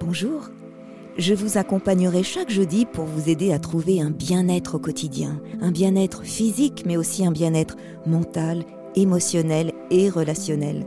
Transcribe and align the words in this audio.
Bonjour. 0.00 0.48
Je 1.18 1.34
vous 1.34 1.58
accompagnerai 1.58 2.22
chaque 2.22 2.48
jeudi 2.48 2.86
pour 2.86 3.04
vous 3.04 3.28
aider 3.28 3.52
à 3.52 3.58
trouver 3.58 4.00
un 4.00 4.10
bien-être 4.10 4.76
au 4.76 4.78
quotidien, 4.78 5.38
un 5.60 5.70
bien-être 5.70 6.24
physique 6.24 6.84
mais 6.86 6.96
aussi 6.96 7.26
un 7.26 7.30
bien-être 7.30 7.76
mental, 8.06 8.64
émotionnel 8.96 9.72
et 9.90 10.08
relationnel. 10.08 10.86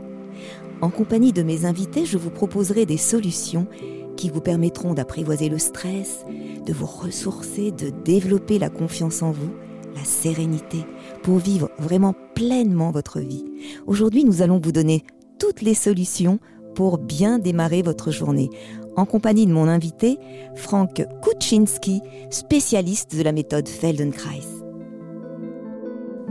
En 0.80 0.90
compagnie 0.90 1.32
de 1.32 1.44
mes 1.44 1.64
invités, 1.64 2.04
je 2.04 2.18
vous 2.18 2.30
proposerai 2.30 2.86
des 2.86 2.96
solutions 2.96 3.68
qui 4.16 4.30
vous 4.30 4.40
permettront 4.40 4.94
d'apprivoiser 4.94 5.48
le 5.48 5.58
stress, 5.58 6.24
de 6.66 6.72
vous 6.72 6.86
ressourcer, 6.86 7.70
de 7.70 7.90
développer 8.04 8.58
la 8.58 8.68
confiance 8.68 9.22
en 9.22 9.30
vous, 9.30 9.52
la 9.94 10.04
sérénité, 10.04 10.78
pour 11.22 11.38
vivre 11.38 11.70
vraiment 11.78 12.14
pleinement 12.34 12.90
votre 12.90 13.20
vie. 13.20 13.44
Aujourd'hui, 13.86 14.24
nous 14.24 14.42
allons 14.42 14.60
vous 14.60 14.72
donner 14.72 15.04
toutes 15.38 15.62
les 15.62 15.74
solutions 15.74 16.40
pour 16.74 16.98
bien 16.98 17.38
démarrer 17.38 17.82
votre 17.82 18.10
journée, 18.10 18.50
en 18.96 19.06
compagnie 19.06 19.46
de 19.46 19.52
mon 19.52 19.68
invité, 19.68 20.18
Frank 20.54 21.04
Kuczynski, 21.22 22.00
spécialiste 22.30 23.16
de 23.16 23.22
la 23.22 23.32
méthode 23.32 23.68
Feldenkrais. 23.68 24.40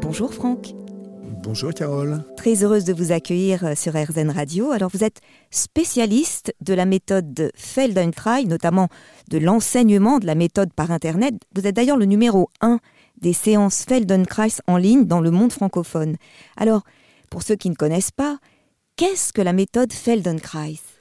Bonjour 0.01 0.33
Franck. 0.33 0.73
Bonjour 1.43 1.73
Carole. 1.73 2.23
Très 2.37 2.63
heureuse 2.63 2.85
de 2.85 2.93
vous 2.93 3.11
accueillir 3.11 3.65
euh, 3.65 3.75
sur 3.75 3.93
RZN 3.93 4.29
Radio. 4.29 4.71
Alors 4.71 4.89
vous 4.93 5.03
êtes 5.03 5.19
spécialiste 5.51 6.53
de 6.61 6.73
la 6.73 6.85
méthode 6.85 7.51
Feldenkrais, 7.55 8.45
notamment 8.45 8.87
de 9.29 9.39
l'enseignement 9.39 10.19
de 10.19 10.25
la 10.25 10.35
méthode 10.35 10.71
par 10.73 10.91
Internet. 10.91 11.35
Vous 11.53 11.67
êtes 11.67 11.75
d'ailleurs 11.75 11.97
le 11.97 12.05
numéro 12.05 12.49
1 12.61 12.79
des 13.19 13.33
séances 13.33 13.83
Feldenkrais 13.83 14.61
en 14.67 14.77
ligne 14.77 15.05
dans 15.05 15.19
le 15.19 15.31
monde 15.31 15.51
francophone. 15.51 16.15
Alors, 16.55 16.83
pour 17.29 17.43
ceux 17.43 17.55
qui 17.55 17.69
ne 17.69 17.75
connaissent 17.75 18.11
pas, 18.11 18.37
qu'est-ce 18.95 19.33
que 19.33 19.41
la 19.41 19.53
méthode 19.53 19.91
Feldenkrais? 19.91 20.92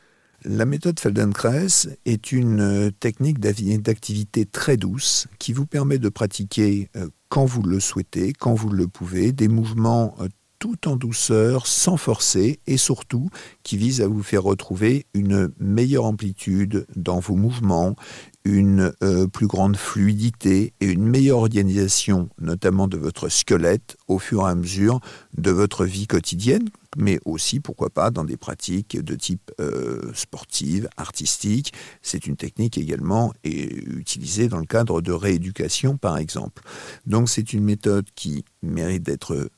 La 0.44 0.64
méthode 0.64 0.98
Feldenkrais 0.98 1.88
est 2.04 2.32
une 2.32 2.60
euh, 2.60 2.90
technique 2.90 3.38
d'activité 3.40 4.46
très 4.46 4.76
douce 4.76 5.26
qui 5.38 5.52
vous 5.52 5.66
permet 5.66 5.98
de 5.98 6.08
pratiquer 6.08 6.90
euh, 6.96 7.08
quand 7.28 7.44
vous 7.44 7.62
le 7.62 7.80
souhaitez, 7.80 8.32
quand 8.32 8.54
vous 8.54 8.70
le 8.70 8.88
pouvez, 8.88 9.32
des 9.32 9.48
mouvements 9.48 10.14
euh, 10.20 10.28
tout 10.58 10.88
en 10.88 10.94
douceur, 10.94 11.66
sans 11.66 11.96
forcer, 11.96 12.60
et 12.68 12.76
surtout 12.76 13.30
qui 13.64 13.76
vise 13.76 14.00
à 14.00 14.06
vous 14.06 14.22
faire 14.22 14.44
retrouver 14.44 15.06
une 15.12 15.50
meilleure 15.58 16.04
amplitude 16.04 16.86
dans 16.94 17.18
vos 17.18 17.34
mouvements, 17.34 17.96
une 18.44 18.92
plus 19.32 19.48
grande 19.48 19.76
fluidité 19.76 20.72
et 20.80 20.86
une 20.86 21.02
meilleure 21.02 21.38
organisation, 21.38 22.28
notamment 22.40 22.86
de 22.86 22.96
votre 22.96 23.28
squelette, 23.28 23.96
au 24.06 24.20
fur 24.20 24.46
et 24.46 24.50
à 24.50 24.54
mesure 24.54 25.00
de 25.36 25.50
votre 25.50 25.84
vie 25.84 26.06
quotidienne, 26.06 26.68
mais 26.96 27.18
aussi, 27.24 27.60
pourquoi 27.60 27.90
pas, 27.90 28.10
dans 28.10 28.24
des 28.24 28.36
pratiques 28.36 28.98
de 28.98 29.14
type 29.14 29.50
euh, 29.60 30.12
sportive, 30.14 30.88
artistique. 30.96 31.72
C'est 32.02 32.26
une 32.26 32.36
technique 32.36 32.78
également 32.78 33.32
utilisée 33.44 34.48
dans 34.48 34.58
le 34.58 34.66
cadre 34.66 35.00
de 35.00 35.12
rééducation, 35.12 35.96
par 35.96 36.18
exemple. 36.18 36.62
Donc 37.06 37.28
c'est 37.28 37.52
une 37.52 37.64
méthode 37.64 38.06
qui 38.14 38.44
mérite 38.62 39.02
d'être 39.02 39.50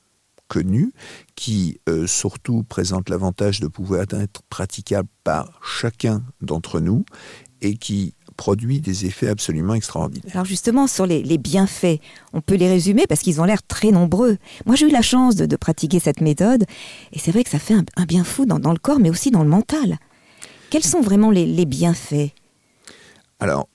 connue, 0.48 0.92
qui 1.34 1.80
euh, 1.88 2.06
surtout 2.06 2.62
présente 2.62 3.08
l'avantage 3.08 3.60
de 3.60 3.66
pouvoir 3.66 4.02
être 4.12 4.42
praticable 4.50 5.08
par 5.24 5.60
chacun 5.64 6.22
d'entre 6.40 6.80
nous 6.80 7.04
et 7.60 7.76
qui 7.76 8.14
produit 8.36 8.80
des 8.80 9.06
effets 9.06 9.28
absolument 9.28 9.74
extraordinaires. 9.74 10.30
Alors 10.32 10.44
justement, 10.44 10.86
sur 10.86 11.06
les, 11.06 11.38
bienfaits, 11.38 12.00
on 12.32 12.40
peut 12.40 12.54
les 12.54 12.68
résumer 12.68 13.06
parce 13.08 13.20
qu'ils 13.20 13.40
ont 13.40 13.44
l'air 13.44 13.62
très 13.62 13.90
nombreux. 13.90 14.38
Moi, 14.66 14.76
j'ai 14.76 14.86
eu 14.86 14.90
la 14.90 15.02
chance 15.02 15.36
de, 15.36 15.56
pratiquer 15.56 16.00
cette 16.00 16.20
méthode, 16.20 16.64
et 17.12 17.18
c'est 17.18 17.30
vrai 17.30 17.44
que 17.44 17.50
ça 17.50 17.58
fait 17.58 17.74
un, 17.74 18.04
bien 18.04 18.24
fou 18.24 18.44
dans, 18.44 18.72
le 18.72 18.78
corps, 18.78 18.98
mais 18.98 19.10
aussi 19.10 19.30
dans 19.30 19.42
le 19.42 19.48
mental. 19.48 19.98
Quels 20.70 20.84
sont 20.84 21.00
vraiment 21.00 21.30
les, 21.30 21.66
bienfaits? 21.66 22.30
Alors, 23.40 23.68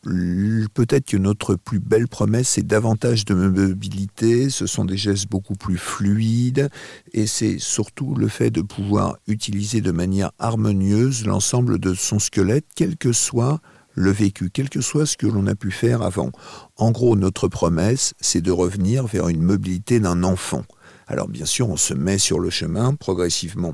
peut-être 0.73 1.06
que 1.06 1.18
notre 1.18 1.56
plus 1.56 1.80
belle 1.80 2.08
promesse, 2.08 2.50
c'est 2.50 2.66
davantage 2.66 3.26
de 3.26 3.33
mobilité, 3.33 4.50
ce 4.50 4.66
sont 4.66 4.86
des 4.86 4.98
gestes 4.98 5.30
beaucoup 5.30 5.56
plus 5.56 5.78
fluides, 5.78 6.70
et 7.14 7.28
c'est 7.28 7.60
surtout 7.60 8.16
le 8.16 8.28
fait 8.28 8.50
de 8.50 8.62
pouvoir 8.62 9.17
utiliser 9.28 9.82
de 9.82 9.92
manière 9.92 10.32
harmonieuse 10.39 11.26
l'ensemble 11.26 11.78
de 11.80 11.94
son 11.94 12.20
squelette, 12.20 12.66
quel 12.76 12.98
que 12.98 13.14
soit 13.14 13.60
le 13.94 14.11
vécu, 14.11 14.50
quel 14.50 14.70
que 14.70 14.82
soit 14.82 15.05
ce 15.05 15.17
que 15.17 15.27
l'on 15.27 15.48
a 15.48 15.55
pu 15.55 15.72
faire 15.72 16.02
avant. 16.02 16.32
En 16.77 16.92
gros, 16.92 17.16
notre 17.16 17.48
promesse, 17.48 18.14
c'est 18.20 18.42
de 18.42 18.52
revenir 18.52 19.08
vers 19.08 19.27
une 19.27 19.42
mobilité 19.42 20.00
d'un 20.00 20.23
enfant. 20.23 20.64
Alors 21.08 21.27
bien 21.27 21.45
sûr, 21.45 21.70
on 21.70 21.76
se 21.76 21.95
met 21.95 22.20
sur 22.20 22.39
le 22.39 22.52
chemin 22.52 22.94
progressivement. 22.94 23.73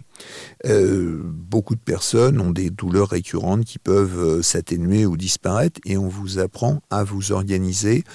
Euh, 0.66 1.22
beaucoup 1.24 1.76
de 1.76 1.82
personnes 1.82 2.40
ont 2.40 2.52
des 2.52 2.70
douleurs 2.70 3.10
récurrentes 3.10 3.66
qui 3.66 3.78
peuvent 3.78 4.20
euh, 4.20 4.42
s'atténuer 4.42 5.06
ou 5.06 5.18
disparaître 5.18 5.82
et 5.86 5.98
on 5.98 6.08
vous 6.08 6.40
apprend 6.40 6.82
à 6.90 7.04
vous 7.04 7.34
organiser 7.34 8.06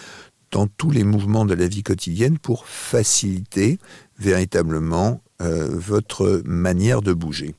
dans 0.50 0.66
tous 0.66 0.90
les 0.90 1.04
mouvements 1.04 1.44
de 1.44 1.54
la 1.54 1.68
vie 1.68 1.82
quotidienne 1.82 2.38
pour 2.38 2.66
faciliter 2.66 3.78
véritablement 4.18 5.22
euh, 5.42 5.68
votre 5.70 6.42
manière 6.46 7.02
de 7.02 7.12
bouger. 7.12 7.54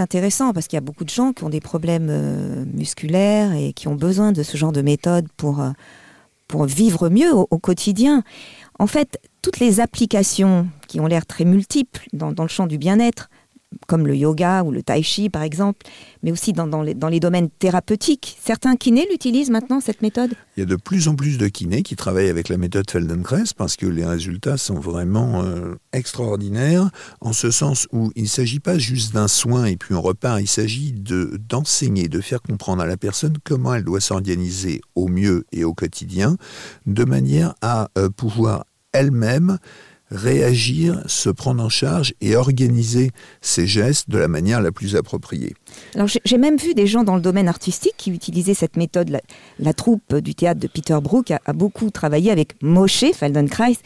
C'est 0.00 0.04
intéressant 0.04 0.54
parce 0.54 0.66
qu'il 0.66 0.78
y 0.78 0.78
a 0.78 0.80
beaucoup 0.80 1.04
de 1.04 1.10
gens 1.10 1.34
qui 1.34 1.44
ont 1.44 1.50
des 1.50 1.60
problèmes 1.60 2.08
euh, 2.08 2.64
musculaires 2.72 3.52
et 3.52 3.74
qui 3.74 3.86
ont 3.86 3.94
besoin 3.94 4.32
de 4.32 4.42
ce 4.42 4.56
genre 4.56 4.72
de 4.72 4.80
méthode 4.80 5.26
pour, 5.36 5.60
euh, 5.60 5.72
vivre 6.64 7.10
mieux 7.10 7.34
au, 7.34 7.58
quotidien. 7.58 8.22
En 8.78 8.86
fait, 8.86 9.20
toutes 9.42 9.60
les 9.60 9.78
applications 9.78 10.68
qui 10.88 11.00
ont 11.00 11.06
l'air 11.06 11.26
très 11.26 11.44
multiples 11.44 12.06
dans 12.14 12.32
le 12.38 12.48
champ 12.48 12.66
du 12.66 12.78
bien-être, 12.78 13.28
comme 13.86 14.06
le 14.06 14.16
yoga 14.16 14.62
ou 14.62 14.70
le 14.70 14.82
tai 14.82 15.02
chi 15.02 15.30
par 15.30 15.42
exemple, 15.42 15.86
mais 16.22 16.32
aussi 16.32 16.52
dans, 16.52 16.82
les, 16.82 17.20
domaines 17.20 17.50
thérapeutiques. 17.50 18.36
Certains 18.42 18.76
kinés 18.76 19.06
l'utilisent 19.10 19.50
maintenant, 19.50 19.80
cette 19.80 20.02
méthode? 20.02 20.32
Il 20.56 20.60
y 20.60 20.62
a 20.62 20.66
de 20.66 20.76
plus 20.76 21.08
en 21.08 21.14
plus 21.14 21.38
de 21.38 21.48
kinés 21.48 21.82
qui 21.82 21.96
travaillent 21.96 22.28
avec 22.28 22.48
la 22.48 22.56
méthode 22.56 22.90
Feldenkrais 22.90 23.44
parce 23.56 23.76
que 23.76 23.86
les 23.86 24.04
résultats 24.04 24.56
sont 24.56 24.78
vraiment 24.78 25.42
euh, 25.42 25.74
extraordinaires, 25.92 26.90
en 27.20 27.32
ce 27.32 27.50
sens 27.50 27.88
où 27.92 28.12
il 28.16 28.24
ne 28.24 28.28
s'agit 28.28 28.60
pas 28.60 28.78
juste 28.78 29.14
d'un 29.14 29.28
soin 29.28 29.66
et 29.66 29.76
puis 29.76 29.94
on 29.94 30.02
repart, 30.02 30.40
il 30.40 30.48
s'agit 30.48 30.92
d'enseigner, 30.92 32.08
de, 32.08 32.20
faire 32.20 32.42
comprendre 32.42 32.82
à 32.82 32.86
la 32.86 32.96
personne 32.96 33.36
comment 33.44 33.74
elle 33.74 33.84
doit 33.84 34.00
s'organiser 34.00 34.80
au 34.94 35.08
mieux 35.08 35.44
et 35.52 35.64
au 35.64 35.74
quotidien, 35.74 36.36
de 36.86 37.04
manière 37.04 37.54
à 37.62 37.88
euh, 37.96 38.08
pouvoir 38.10 38.64
elle-même 38.92 39.58
réagir, 40.10 41.02
se 41.06 41.30
prendre 41.30 41.62
en 41.62 41.68
charge 41.68 42.14
et 42.20 42.36
organiser 42.36 43.10
ses 43.40 43.66
gestes 43.66 44.10
de 44.10 44.18
la 44.18 44.28
manière 44.28 44.60
la 44.60 44.72
plus 44.72 44.96
appropriée. 44.96 45.54
Alors 45.94 46.08
j'ai 46.24 46.38
même 46.38 46.56
vu 46.56 46.74
des 46.74 46.86
gens 46.86 47.04
dans 47.04 47.14
le 47.14 47.20
domaine 47.20 47.48
artistique 47.48 47.94
qui 47.96 48.10
utilisaient 48.10 48.54
cette 48.54 48.76
méthode. 48.76 49.16
La, 49.58 49.72
troupe 49.72 50.16
du 50.16 50.34
théâtre 50.34 50.60
de 50.60 50.66
Peter 50.66 50.98
Brook 51.00 51.30
a, 51.30 51.52
beaucoup 51.52 51.90
travaillé 51.90 52.30
avec 52.30 52.60
Moshe 52.62 53.04
Feldenkrais, 53.14 53.76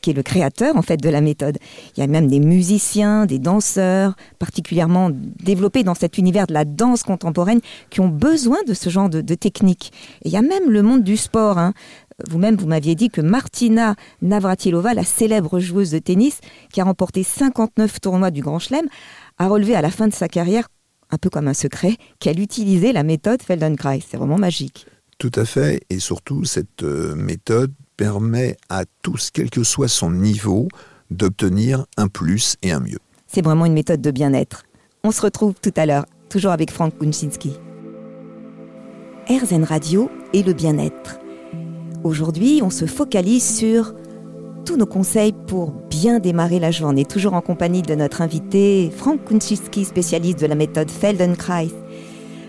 qui 0.00 0.10
est 0.10 0.14
le 0.14 0.22
créateur 0.22 0.76
en 0.76 0.82
fait 0.82 0.96
de 0.96 1.08
la 1.08 1.20
méthode. 1.20 1.58
Il 1.96 2.00
y 2.00 2.02
a 2.02 2.06
même 2.06 2.28
des 2.28 2.40
musiciens, 2.40 3.26
des 3.26 3.38
danseurs 3.38 4.16
particulièrement 4.38 5.10
développés 5.12 5.82
dans 5.82 5.94
cet 5.94 6.18
univers 6.18 6.46
de 6.46 6.54
la 6.54 6.64
danse 6.64 7.02
contemporaine 7.02 7.60
qui 7.90 8.00
ont 8.00 8.08
besoin 8.08 8.58
de 8.66 8.74
ce 8.74 8.88
genre 8.90 9.10
de, 9.10 9.20
technique. 9.34 9.92
Il 10.24 10.32
y 10.32 10.36
a 10.36 10.42
même 10.42 10.70
le 10.70 10.82
monde 10.82 11.02
du 11.02 11.16
sport. 11.16 11.58
Hein. 11.58 11.74
Vous-même, 12.24 12.56
vous, 12.56 12.66
m'aviez 12.66 12.94
dit 12.94 13.10
que 13.10 13.20
Martina 13.20 13.94
Navratilova, 14.22 14.94
la 14.94 15.04
célèbre 15.04 15.60
joueuse 15.60 15.90
de 15.90 15.98
tennis 15.98 16.40
qui 16.72 16.80
a 16.80 16.84
remporté 16.84 17.22
59 17.22 18.00
tournois 18.00 18.30
du 18.30 18.40
Grand 18.40 18.58
Chelem, 18.58 18.86
a 19.36 19.48
relevé 19.48 19.74
à 19.74 19.82
la 19.82 19.90
fin 19.90 20.08
de 20.08 20.14
sa 20.14 20.26
carrière, 20.26 20.68
un 21.10 21.18
peu 21.18 21.28
comme 21.28 21.46
un 21.46 21.54
secret, 21.54 21.96
qu'elle 22.18 22.40
utilisait 22.40 22.92
la 22.92 23.02
méthode 23.02 23.42
Feldenkrais. 23.42 24.00
C'est 24.08 24.16
vraiment 24.16 24.38
magique. 24.38 24.86
Tout 25.18 25.32
à 25.34 25.44
fait, 25.44 25.82
et 25.90 25.98
surtout 25.98 26.44
cette 26.44 26.82
euh, 26.82 27.14
méthode 27.14 27.72
permet 27.98 28.56
à 28.70 28.84
tous, 29.02 29.30
quel 29.30 29.50
que 29.50 29.62
soit 29.62 29.88
son 29.88 30.10
niveau, 30.10 30.68
d'obtenir 31.10 31.84
un 31.98 32.08
plus 32.08 32.56
et 32.62 32.72
un 32.72 32.80
mieux. 32.80 32.98
C'est 33.26 33.42
vraiment 33.42 33.66
une 33.66 33.74
méthode 33.74 34.00
de 34.00 34.10
bien-être. 34.10 34.62
On 35.04 35.10
se 35.10 35.20
retrouve 35.20 35.54
tout 35.60 35.72
à 35.76 35.84
l'heure, 35.84 36.06
toujours 36.30 36.52
avec 36.52 36.70
Franck 36.70 36.98
Kunczynski. 36.98 37.52
RZN 39.28 39.64
Radio 39.64 40.10
et 40.32 40.42
le 40.42 40.54
bien-être. 40.54 41.18
Aujourd'hui, 42.04 42.60
on 42.62 42.70
se 42.70 42.86
focalise 42.86 43.56
sur 43.56 43.94
tous 44.64 44.76
nos 44.76 44.86
conseils 44.86 45.32
pour 45.32 45.72
bien 45.90 46.18
démarrer 46.18 46.58
la 46.58 46.70
journée, 46.70 47.04
toujours 47.04 47.34
en 47.34 47.40
compagnie 47.40 47.82
de 47.82 47.94
notre 47.94 48.22
invité 48.22 48.90
Franck 48.94 49.24
Kunczynski, 49.24 49.84
spécialiste 49.84 50.40
de 50.40 50.46
la 50.46 50.54
méthode 50.54 50.90
Feldenkrais. 50.90 51.68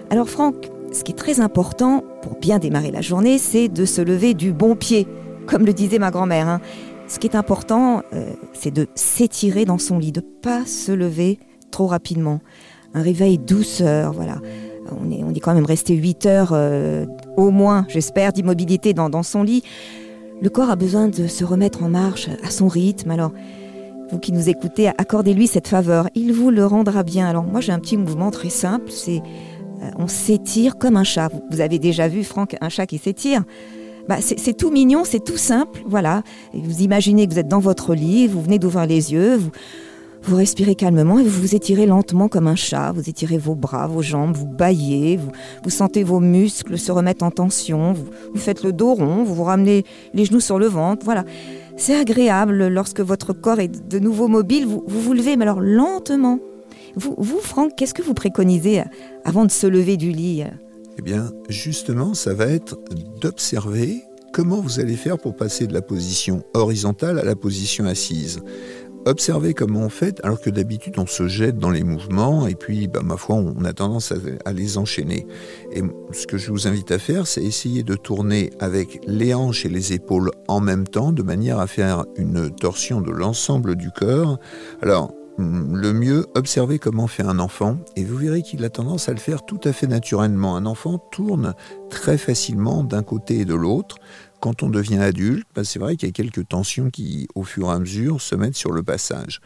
Alors 0.10 0.30
Franck, 0.30 0.70
ce 0.92 1.04
qui 1.04 1.12
est 1.12 1.16
très 1.16 1.40
important 1.40 2.04
pour 2.22 2.40
bien 2.40 2.60
démarrer 2.60 2.92
la 2.92 3.02
journée, 3.02 3.38
c'est 3.38 3.68
de 3.68 3.86
se 3.86 4.02
lever 4.02 4.34
du 4.34 4.54
bon 4.54 4.76
pied, 4.76 5.08
comme 5.46 5.66
le 5.66 5.74
disait 5.74 6.00
ma 6.00 6.12
grand-mère. 6.12 6.48
Hein. 6.48 6.62
Ce 7.08 7.20
qui 7.20 7.28
est 7.28 7.36
important, 7.36 8.04
euh, 8.14 8.32
c'est 8.54 8.72
de 8.72 8.88
s'étirer 8.96 9.66
dans 9.66 9.78
son 9.78 9.98
lit, 9.98 10.12
de 10.12 10.22
pas 10.22 10.66
se 10.66 10.92
lever 10.92 11.40
trop 11.72 11.88
rapidement. 11.88 12.42
Un 12.94 13.02
réveil 13.02 13.38
douceur, 13.38 14.14
voilà 14.14 14.40
on 14.92 15.12
est, 15.12 15.24
on 15.24 15.34
est 15.34 15.40
quand 15.40 15.54
même 15.54 15.66
resté 15.66 15.96
8 15.96 16.26
heures 16.26 16.52
euh, 16.54 17.06
au 17.36 17.52
moins, 17.52 17.86
j'espère, 17.90 18.34
d'immobilité 18.34 18.94
dans, 18.94 19.24
son 19.24 19.44
lit. 19.44 19.64
Le 20.42 20.50
corps 20.50 20.70
a 20.70 20.76
besoin 20.76 21.08
de 21.08 21.28
se 21.28 21.44
remettre 21.44 21.84
en 21.84 21.90
marche 21.90 22.30
à 22.44 22.52
son 22.52 22.68
rythme. 22.68 23.12
Alors, 23.12 23.32
vous 24.12 24.20
qui 24.20 24.32
nous 24.32 24.50
écoutez, 24.50 24.88
accordez-lui 24.88 25.48
cette 25.48 25.68
faveur. 25.68 26.10
Il 26.16 26.32
vous 26.32 26.50
le 26.52 26.66
rendra 26.66 27.04
bien. 27.04 27.28
Alors, 27.28 27.44
moi, 27.44 27.60
j'ai 27.60 27.72
un 27.72 27.80
petit 27.80 27.98
mouvement 27.98 28.32
très 28.32 28.50
simple. 28.50 28.92
C'est 28.92 29.22
Euh, 29.82 29.90
on 29.98 30.08
s'étire 30.08 30.78
comme 30.78 30.98
un 30.98 31.04
chat. 31.04 31.30
Vous 31.52 31.62
avez 31.62 31.80
déjà 31.80 32.08
vu, 32.08 32.24
Franck, 32.24 32.56
un 32.62 32.70
chat 32.70 32.86
qui 32.86 32.98
s'étire 32.98 33.44
bah, 34.08 34.20
c'est 34.22 34.56
tout 34.56 34.72
mignon, 34.72 35.04
c'est 35.04 35.22
tout 35.22 35.36
simple, 35.36 35.84
voilà. 35.86 36.24
vous 36.54 36.82
imaginez 36.82 37.28
que 37.28 37.34
vous 37.34 37.40
êtes 37.40 37.50
dans 37.50 37.60
votre 37.60 37.94
lit, 37.94 38.26
vous 38.28 38.42
venez 38.42 38.58
d'ouvrir 38.58 38.86
les 38.86 39.12
yeux, 39.12 39.36
vous, 39.36 39.52
vous 40.28 40.36
respirez 40.36 40.76
calmement 40.76 41.20
et 41.20 41.24
vous 41.24 41.42
vous 41.42 41.56
étirez 41.56 41.86
lentement 41.86 42.28
comme 42.28 42.48
un 42.48 42.56
chat. 42.56 42.92
Vous 42.92 43.10
étirez 43.10 43.38
vos 43.38 43.56
bras, 43.56 43.88
vos 43.88 44.02
jambes, 44.02 44.36
vous 44.36 44.46
baillez, 44.46 45.18
vous, 45.64 45.70
sentez 45.70 46.04
vos 46.04 46.20
muscles 46.20 46.78
se 46.78 46.92
remettre 46.92 47.24
en 47.24 47.32
tension, 47.32 47.94
vous, 47.94 48.06
faites 48.36 48.64
le 48.64 48.74
dos 48.74 48.94
rond, 48.94 49.24
vous 49.24 49.36
vous 49.36 49.44
ramenez 49.44 49.86
les 50.14 50.26
genoux 50.26 50.42
sur 50.42 50.60
le 50.60 50.68
ventre, 50.68 51.06
voilà. 51.06 51.24
C'est 51.78 51.96
agréable 51.96 52.68
lorsque 52.68 53.00
votre 53.00 53.34
corps 53.34 53.60
est 53.60 53.88
de 53.88 54.00
nouveau 54.00 54.28
mobile, 54.28 54.66
vous 54.66 54.84
vous, 54.86 55.14
levez, 55.14 55.38
mais 55.38 55.44
alors 55.44 55.62
lentement. 55.62 56.40
Vous, 56.96 57.16
vous 57.18 57.40
Franck, 57.40 57.74
qu'est-ce 57.78 57.94
que 57.94 58.02
vous 58.02 58.16
préconisez 58.16 58.84
avant 59.24 59.46
de 59.46 59.52
se 59.52 59.68
lever 59.68 59.96
du 59.96 60.12
lit 60.12 60.44
Eh 60.98 61.02
bien, 61.02 61.32
justement, 61.48 62.14
ça 62.14 62.34
va 62.34 62.48
être 62.48 62.80
d'observer 63.22 64.04
comment 64.34 64.62
vous 64.62 64.80
allez 64.80 64.96
faire 64.96 65.18
pour 65.18 65.36
passer 65.36 65.68
de 65.68 65.74
la 65.74 65.82
position 65.82 66.44
horizontale 66.54 67.20
à 67.20 67.24
la 67.24 67.36
position 67.36 67.86
assise. 67.86 68.40
Observez 69.08 69.54
comment 69.54 69.84
on 69.84 69.90
fait, 69.90 70.20
alors 70.26 70.42
que 70.42 70.50
d'habitude 70.50 70.96
on 71.00 71.06
se 71.06 71.30
jette 71.30 71.58
dans 71.58 71.70
les 71.70 71.86
mouvements 71.86 72.46
et 72.46 72.56
puis, 72.56 72.90
bah, 72.90 73.00
ma 73.02 73.16
foi, 73.16 73.38
on 73.38 73.64
a 73.64 73.72
tendance 73.72 74.12
à, 74.44 74.52
les 74.52 74.78
enchaîner. 74.78 75.26
Et 75.72 75.82
ce 76.12 76.28
que 76.28 76.38
je 76.38 76.52
vous 76.52 76.68
invite 76.68 76.92
à 76.92 77.00
faire, 77.00 77.26
c'est 77.26 77.42
essayer 77.42 77.84
de 77.84 77.96
tourner 77.96 78.50
avec 78.60 79.00
les 79.08 79.34
hanches 79.34 79.66
et 79.66 79.70
les 79.70 79.94
épaules 79.94 80.32
en 80.50 80.60
même 80.60 80.86
temps, 80.86 81.14
de 81.14 81.24
manière 81.24 81.60
à 81.60 81.68
faire 81.68 82.04
une 82.18 82.54
torsion 82.54 83.00
de 83.00 83.12
l'ensemble 83.12 83.78
du 83.78 83.92
corps. 83.92 84.40
Alors, 84.82 85.14
le 85.38 85.94
mieux, 85.94 86.26
observez 86.36 86.78
comment 86.78 87.08
fait 87.08 87.24
un 87.24 87.40
enfant 87.40 87.78
et 87.96 88.04
vous 88.04 88.18
verrez 88.18 88.42
qu'il 88.42 88.66
a 88.66 88.70
tendance 88.70 89.08
à 89.08 89.14
le 89.14 89.20
faire 89.20 89.46
tout 89.46 89.62
à 89.64 89.72
fait 89.72 89.88
naturellement. 89.88 90.58
Un 90.58 90.66
enfant 90.66 90.98
tourne 90.98 91.54
très 91.90 92.18
facilement 92.18 92.84
d'un 92.84 93.04
côté 93.04 93.40
et 93.40 93.46
de 93.46 93.54
l'autre. 93.54 93.98
Quand 94.40 94.64
on 94.64 94.70
devient 94.70 95.00
adulte, 95.00 95.48
bah, 95.56 95.64
c'est 95.64 95.80
vrai 95.80 95.96
qu'il 95.96 96.08
y 96.08 96.12
a 96.12 96.14
quelques 96.14 96.48
tensions 96.48 96.90
qui, 96.90 97.28
au 97.36 97.44
fur 97.44 97.68
et 97.70 97.72
à 97.72 97.80
mesure, 97.80 98.22
se 98.22 98.36
mettent 98.36 98.56
sur 98.56 98.72
le 98.72 98.84
passage. 98.84 99.42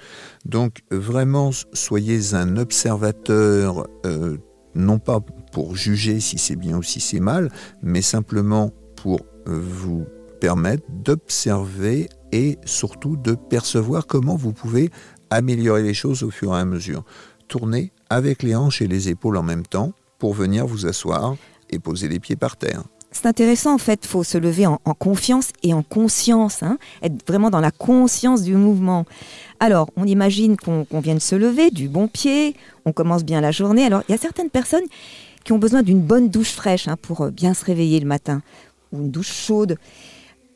Donc 0.46 0.82
vraiment, 0.92 1.52
soyez 1.74 2.34
un 2.34 2.58
observateur, 2.58 3.88
euh, 4.06 4.38
non 4.76 5.00
pas 5.00 5.20
pour 5.52 5.76
juger 5.76 6.20
si 6.20 6.38
c'est 6.38 6.56
bien 6.56 6.78
ou 6.78 6.84
si 6.84 7.00
c'est 7.00 7.20
mal, 7.20 7.52
mais 7.82 8.02
simplement 8.02 8.72
pour 8.96 9.22
vous 9.46 10.06
permettre 10.40 10.84
d'observer 10.90 12.10
et 12.32 12.58
surtout 12.66 13.16
de 13.16 13.34
percevoir 13.34 14.08
comment 14.08 14.36
vous 14.36 14.54
pouvez 14.54 14.90
améliorer 15.30 15.84
les 15.84 15.94
choses 15.94 16.24
au 16.24 16.32
fur 16.32 16.56
et 16.56 16.60
à 16.60 16.66
mesure. 16.66 17.04
Tournez 17.48 17.92
avec 18.10 18.44
les 18.44 18.56
hanches 18.56 18.82
et 18.82 18.88
les 18.88 19.10
épaules 19.10 19.38
en 19.38 19.44
même 19.44 19.66
temps 19.66 19.94
pour 20.20 20.34
venir 20.34 20.66
vous 20.66 20.86
asseoir 20.86 21.36
et 21.70 21.80
poser 21.80 22.08
les 22.08 22.20
pieds 22.20 22.36
par 22.36 22.58
terre. 22.58 22.84
C'est 23.14 23.26
intéressant 23.26 23.74
en 23.74 23.78
fait, 23.78 24.00
il 24.04 24.08
faut 24.08 24.24
se 24.24 24.38
lever 24.38 24.66
en, 24.66 24.78
confiance 24.98 25.50
et 25.64 25.74
en 25.74 25.84
conscience, 25.84 26.64
hein, 26.64 26.78
être 27.04 27.28
vraiment 27.28 27.50
dans 27.50 27.60
la 27.60 27.72
conscience 27.72 28.42
du 28.42 28.56
mouvement. 28.56 29.06
Alors, 29.60 29.90
on 29.98 30.06
imagine 30.06 30.56
qu'on 30.56 30.86
vient 31.02 31.16
de 31.16 31.20
se 31.20 31.36
lever 31.36 31.72
du 31.72 31.90
bon 31.90 32.08
pied, 32.08 32.56
on 32.86 32.94
commence 32.94 33.26
bien 33.26 33.42
la 33.42 33.52
journée. 33.52 33.86
Alors, 33.86 34.02
il 34.08 34.14
y 34.14 34.16
a 34.16 34.18
certaines 34.18 34.50
personnes 34.50 34.86
qui 35.44 35.52
ont 35.52 35.58
besoin 35.58 35.84
d'une 35.84 36.02
bonne 36.02 36.30
douche 36.30 36.52
fraîche 36.52 36.88
hein, 36.88 36.96
pour 37.02 37.22
euh, 37.22 37.32
bien 37.32 37.54
se 37.54 37.66
réveiller 37.66 38.00
le 38.00 38.08
matin, 38.08 38.42
ou 38.94 39.00
une 39.00 39.12
douche 39.12 39.34
chaude. 39.34 39.78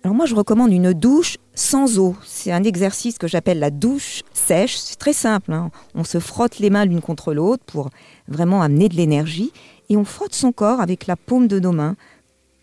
Alors 0.05 0.15
moi, 0.15 0.25
je 0.25 0.35
recommande 0.35 0.71
une 0.71 0.93
douche 0.93 1.37
sans 1.55 1.97
eau. 1.97 2.15
C'est 2.23 2.51
un 2.51 2.63
exercice 2.63 3.17
que 3.17 3.27
j'appelle 3.27 3.57
la 3.57 3.71
douche 3.71 4.21
sèche. 4.33 4.77
C'est 4.77 4.97
très 4.97 5.13
simple. 5.13 5.51
Hein. 5.51 5.71
On 5.95 6.03
se 6.03 6.19
frotte 6.19 6.59
les 6.59 6.69
mains 6.69 6.85
l'une 6.85 7.01
contre 7.01 7.33
l'autre 7.33 7.63
pour 7.65 7.89
vraiment 8.27 8.61
amener 8.61 8.87
de 8.87 8.95
l'énergie. 8.95 9.51
Et 9.89 9.97
on 9.97 10.05
frotte 10.05 10.35
son 10.35 10.51
corps 10.51 10.79
avec 10.79 11.07
la 11.07 11.15
paume 11.15 11.47
de 11.47 11.59
nos 11.59 11.71
mains 11.71 11.95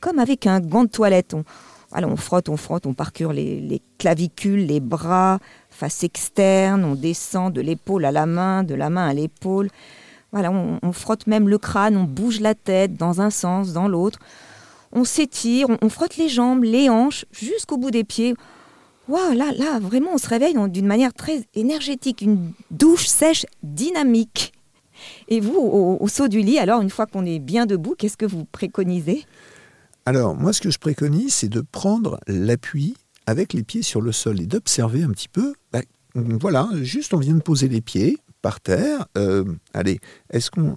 comme 0.03 0.19
avec 0.19 0.47
un 0.47 0.61
gant 0.61 0.85
de 0.85 0.91
toilette. 0.91 1.33
On, 1.33 1.45
on 1.95 2.17
frotte, 2.17 2.51
on 2.51 2.59
frotte, 2.59 2.85
on 2.85 2.93
parcure 2.93 3.33
les, 3.33 3.81
clavicules, 3.97 4.67
les 4.67 4.81
bras, 4.81 5.39
face 5.71 6.03
externe, 6.03 6.85
on 6.85 6.95
descend 6.95 7.53
de 7.53 7.63
l'épaule 7.63 8.05
à 8.05 8.13
la 8.13 8.27
main, 8.27 8.65
de 8.65 8.75
la 8.75 8.91
main 8.91 9.07
à 9.07 9.15
l'épaule. 9.15 9.71
Voilà, 10.33 10.51
on, 10.51 10.93
frotte 10.93 11.27
même 11.27 11.49
le 11.49 11.59
crâne, 11.59 11.97
on 11.97 12.05
bouge 12.05 12.41
la 12.41 12.55
tête 12.55 12.95
dans 12.95 13.21
un 13.21 13.31
sens, 13.31 13.73
dans 13.73 13.87
l'autre. 13.87 14.19
On 14.93 15.05
s'étire, 15.05 15.69
on, 15.81 15.89
frotte 15.89 16.17
les 16.17 16.29
jambes, 16.29 16.65
les 16.65 16.91
hanches, 16.91 17.25
jusqu'au 17.31 17.77
bout 17.77 17.91
des 17.91 18.05
pieds. 18.05 18.35
Waouh, 19.09 19.35
là, 19.35 19.53
là, 19.57 19.79
vraiment, 19.79 20.11
on 20.15 20.19
se 20.19 20.29
réveille 20.29 20.57
d'une 20.69 20.87
manière 20.87 21.13
très 21.13 21.45
énergétique, 21.55 22.23
une 22.23 22.53
douche 22.71 23.07
sèche, 23.07 23.47
dynamique. 23.63 24.53
Et 25.29 25.41
vous, 25.41 25.59
au 25.59 26.09
saut 26.09 26.29
du 26.29 26.41
lit, 26.41 26.59
alors, 26.59 26.81
une 26.81 26.91
fois 26.91 27.07
qu'on 27.07 27.27
est 27.27 27.39
bien 27.39 27.67
debout, 27.67 27.95
qu'est-ce 27.97 28.17
que 28.17 28.27
vous 28.27 28.45
préconisez? 28.45 29.25
Alors, 30.05 30.35
moi, 30.35 30.53
ce 30.53 30.61
que 30.61 30.71
je 30.71 30.79
préconise, 30.79 31.33
c'est 31.33 31.49
de 31.49 31.61
prendre 31.61 32.19
l'appui 32.27 32.97
avec 33.27 33.53
les 33.53 33.63
pieds 33.63 33.83
sur 33.83 34.01
le 34.01 34.13
sol 34.13 34.41
et 34.41 34.47
d'observer 34.47 35.03
un 35.03 35.11
petit 35.11 35.29
peu. 35.29 35.55
Ben, 35.73 35.83
voilà, 36.15 36.69
juste 36.83 37.15
on 37.15 37.19
vient 37.19 37.35
de 37.35 37.43
poser 37.43 37.69
les 37.69 37.81
pieds 37.81 38.19
par 38.43 38.61
terre. 38.61 39.07
Euh, 39.17 39.45
allez, 39.73 40.01
est-ce 40.31 40.51
qu'on, 40.51 40.77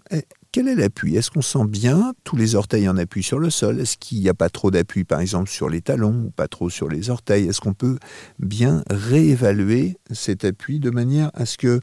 quel 0.55 0.69
est 0.69 0.75
l'appui? 0.75 1.17
Est-ce 1.17 1.31
qu'on 1.31 1.41
sent 1.41 1.65
bien 1.67 2.13
tous 2.23 2.37
les 2.37 2.55
orteils 2.55 2.87
en 2.87 2.95
appui 2.95 3.23
sur 3.23 3.39
le 3.39 3.49
sol? 3.49 3.81
Est-ce 3.81 3.97
qu'il 3.97 4.21
n'y 4.21 4.29
a 4.29 4.33
pas 4.33 4.47
trop 4.47 4.71
d'appui, 4.71 5.03
par 5.03 5.19
exemple, 5.19 5.49
sur 5.49 5.67
les 5.67 5.81
talons 5.81 6.27
ou 6.27 6.29
pas 6.29 6.47
trop 6.47 6.69
sur 6.69 6.87
les 6.87 7.09
orteils? 7.09 7.49
Est-ce 7.49 7.59
qu'on 7.59 7.73
peut 7.73 7.97
bien 8.39 8.81
réévaluer 8.89 9.97
cet 10.11 10.45
appui 10.45 10.79
de 10.79 10.91
manière 10.91 11.29
à 11.33 11.45
ce 11.45 11.57
que 11.57 11.81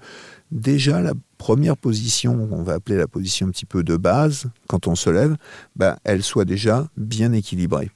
déjà 0.52 1.02
la 1.02 1.12
première 1.36 1.76
position, 1.76 2.48
on 2.50 2.62
va 2.62 2.72
appeler 2.72 2.96
la 2.96 3.06
position 3.06 3.46
un 3.46 3.50
petit 3.50 3.66
peu 3.66 3.82
de 3.82 3.98
base, 3.98 4.46
quand 4.68 4.86
on 4.86 4.94
se 4.94 5.10
lève, 5.10 5.36
bah, 5.76 5.98
elle 6.04 6.22
soit 6.22 6.46
déjà 6.46 6.88
bien 6.96 7.34
équilibrée? 7.34 7.90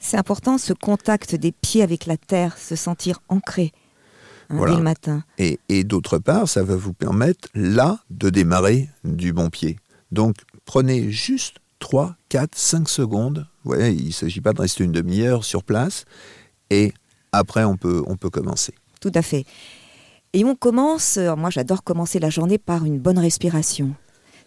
C'est 0.00 0.16
important 0.16 0.58
ce 0.58 0.72
contact 0.72 1.36
des 1.36 1.52
pieds 1.52 1.84
avec 1.84 2.06
la 2.06 2.16
terre, 2.16 2.58
se 2.58 2.74
sentir 2.74 3.20
ancré 3.28 3.70
hein, 4.48 4.58
dès 4.66 4.74
le 4.74 4.82
matin. 4.82 5.22
Et, 5.38 5.84
d'autre 5.84 6.18
part, 6.18 6.48
ça 6.48 6.64
va 6.64 6.74
vous 6.74 6.94
permettre 6.94 7.48
là 7.54 8.00
de 8.10 8.28
démarrer 8.28 8.88
du 9.04 9.32
bon 9.32 9.50
pied. 9.50 9.76
Donc 10.12 10.36
prenez 10.64 11.10
juste 11.10 11.56
3, 11.78 12.14
4, 12.28 12.56
5 12.56 12.88
secondes. 12.88 13.46
Voyez, 13.64 13.90
il 13.90 14.06
ne 14.06 14.12
s'agit 14.12 14.40
pas 14.40 14.52
de 14.52 14.60
rester 14.60 14.84
une 14.84 14.92
demi-heure 14.92 15.44
sur 15.44 15.62
place. 15.62 16.04
Et 16.70 16.92
après, 17.32 17.64
on 17.64 17.76
peut, 17.76 18.02
on 18.06 18.16
peut 18.16 18.30
commencer. 18.30 18.74
Tout 19.00 19.12
à 19.14 19.22
fait. 19.22 19.44
Et 20.32 20.44
on 20.44 20.54
commence, 20.54 21.16
euh, 21.16 21.34
moi 21.34 21.50
j'adore 21.50 21.82
commencer 21.82 22.20
la 22.20 22.30
journée 22.30 22.58
par 22.58 22.84
une 22.84 22.98
bonne 22.98 23.18
respiration. 23.18 23.94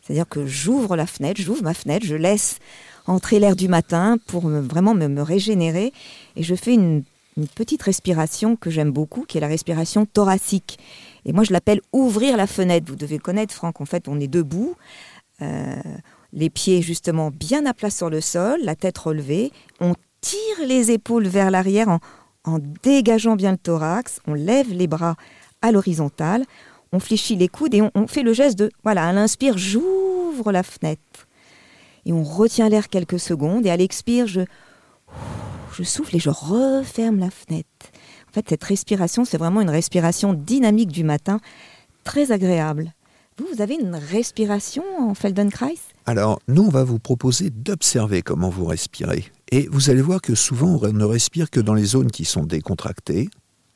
C'est-à-dire 0.02 0.28
que 0.28 0.46
j'ouvre 0.46 0.96
la 0.96 1.06
fenêtre, 1.06 1.42
j'ouvre 1.42 1.64
ma 1.64 1.74
fenêtre, 1.74 2.06
je 2.06 2.16
laisse 2.16 2.60
entrer 3.06 3.40
l'air 3.40 3.56
du 3.56 3.68
matin 3.68 4.18
pour 4.28 4.48
vraiment 4.48 4.94
me, 4.94 5.22
régénérer. 5.22 5.92
Et 6.36 6.44
je 6.44 6.56
fais 6.56 6.74
une, 6.74 7.04
petite 7.56 7.82
respiration 7.82 8.56
que 8.56 8.70
j'aime 8.70 8.92
beaucoup, 8.92 9.24
qui 9.24 9.40
est 9.40 9.42
la 9.42 9.48
respiration 9.48 10.06
thoracique. 10.06 10.78
Et 11.26 11.34
moi 11.34 11.44
je 11.44 11.52
l'appelle 11.52 11.82
ouvrir 11.92 12.38
la 12.38 12.46
fenêtre. 12.46 12.86
Vous 12.88 12.96
devez 12.96 13.18
connaître, 13.18 13.54
Franck, 13.54 13.82
en 13.82 13.86
fait 13.86 14.08
on 14.08 14.20
est 14.20 14.28
debout. 14.28 14.76
Euh, 15.42 15.76
les 16.34 16.50
pieds 16.50 16.82
justement 16.82 17.32
bien 17.32 17.66
à 17.66 17.74
plat 17.74 17.90
sur 17.90 18.10
le 18.10 18.22
sol, 18.22 18.60
la 18.64 18.76
tête 18.76 18.98
relevée. 18.98 19.52
On 19.80 19.94
tire 20.22 20.66
les 20.66 20.92
épaules 20.92 21.28
vers 21.28 21.52
l'arrière 21.52 22.00
en, 22.44 22.60
dégageant 22.84 23.36
bien 23.36 23.52
le 23.52 23.58
thorax. 23.58 24.20
On 24.28 24.34
lève 24.34 24.72
les 24.72 24.88
bras 24.88 25.16
à 25.62 25.72
l'horizontale. 25.72 26.46
On 26.92 27.00
fléchit 27.00 27.36
les 27.36 27.48
coudes 27.48 27.74
et 27.74 27.82
on, 27.96 28.08
fait 28.08 28.24
le 28.24 28.34
geste 28.34 28.58
de, 28.58 28.70
voilà, 28.84 29.08
à 29.08 29.14
l'inspire, 29.14 29.58
j'ouvre 29.58 30.52
la 30.52 30.64
fenêtre. 30.64 31.28
Et 32.06 32.14
on 32.14 32.24
retient 32.24 32.70
l'air 32.70 32.90
quelques 32.90 33.20
secondes. 33.20 33.66
Et 33.66 33.72
à 33.72 33.78
l'expire, 33.78 34.28
je, 34.28 34.42
je 35.74 35.84
souffle 35.84 36.16
et 36.16 36.20
je 36.20 36.30
referme 36.30 37.20
la 37.20 37.32
fenêtre. 37.32 37.68
En 38.30 38.34
fait, 38.34 38.50
cette 38.50 38.64
respiration, 38.64 39.26
c'est 39.26 39.38
vraiment 39.38 39.62
une 39.62 39.70
respiration 39.70 40.34
dynamique 40.34 40.92
du 40.92 41.04
matin, 41.04 41.40
très 42.04 42.32
agréable. 42.32 42.94
Vous, 43.38 43.48
vous 43.52 43.62
avez 43.62 43.76
une 43.76 43.96
respiration 43.96 44.84
en 45.00 45.16
Feldenkrais? 45.16 45.76
Alors, 46.06 46.40
nous, 46.48 46.64
on 46.64 46.70
va 46.70 46.84
vous 46.84 47.00
proposer 47.00 47.50
d'observer 47.50 48.22
comment 48.22 48.50
vous 48.50 48.66
respirez. 48.66 49.26
Et 49.52 49.68
vous 49.72 49.90
allez 49.90 50.04
voir 50.04 50.22
que 50.22 50.36
souvent, 50.36 50.80
on 50.82 50.94
ne 50.94 51.04
respire 51.04 51.50
que 51.50 51.60
dans 51.60 51.74
les 51.74 51.86
zones 51.86 52.12
qui 52.12 52.26
sont 52.26 52.44
décontractées. 52.44 53.30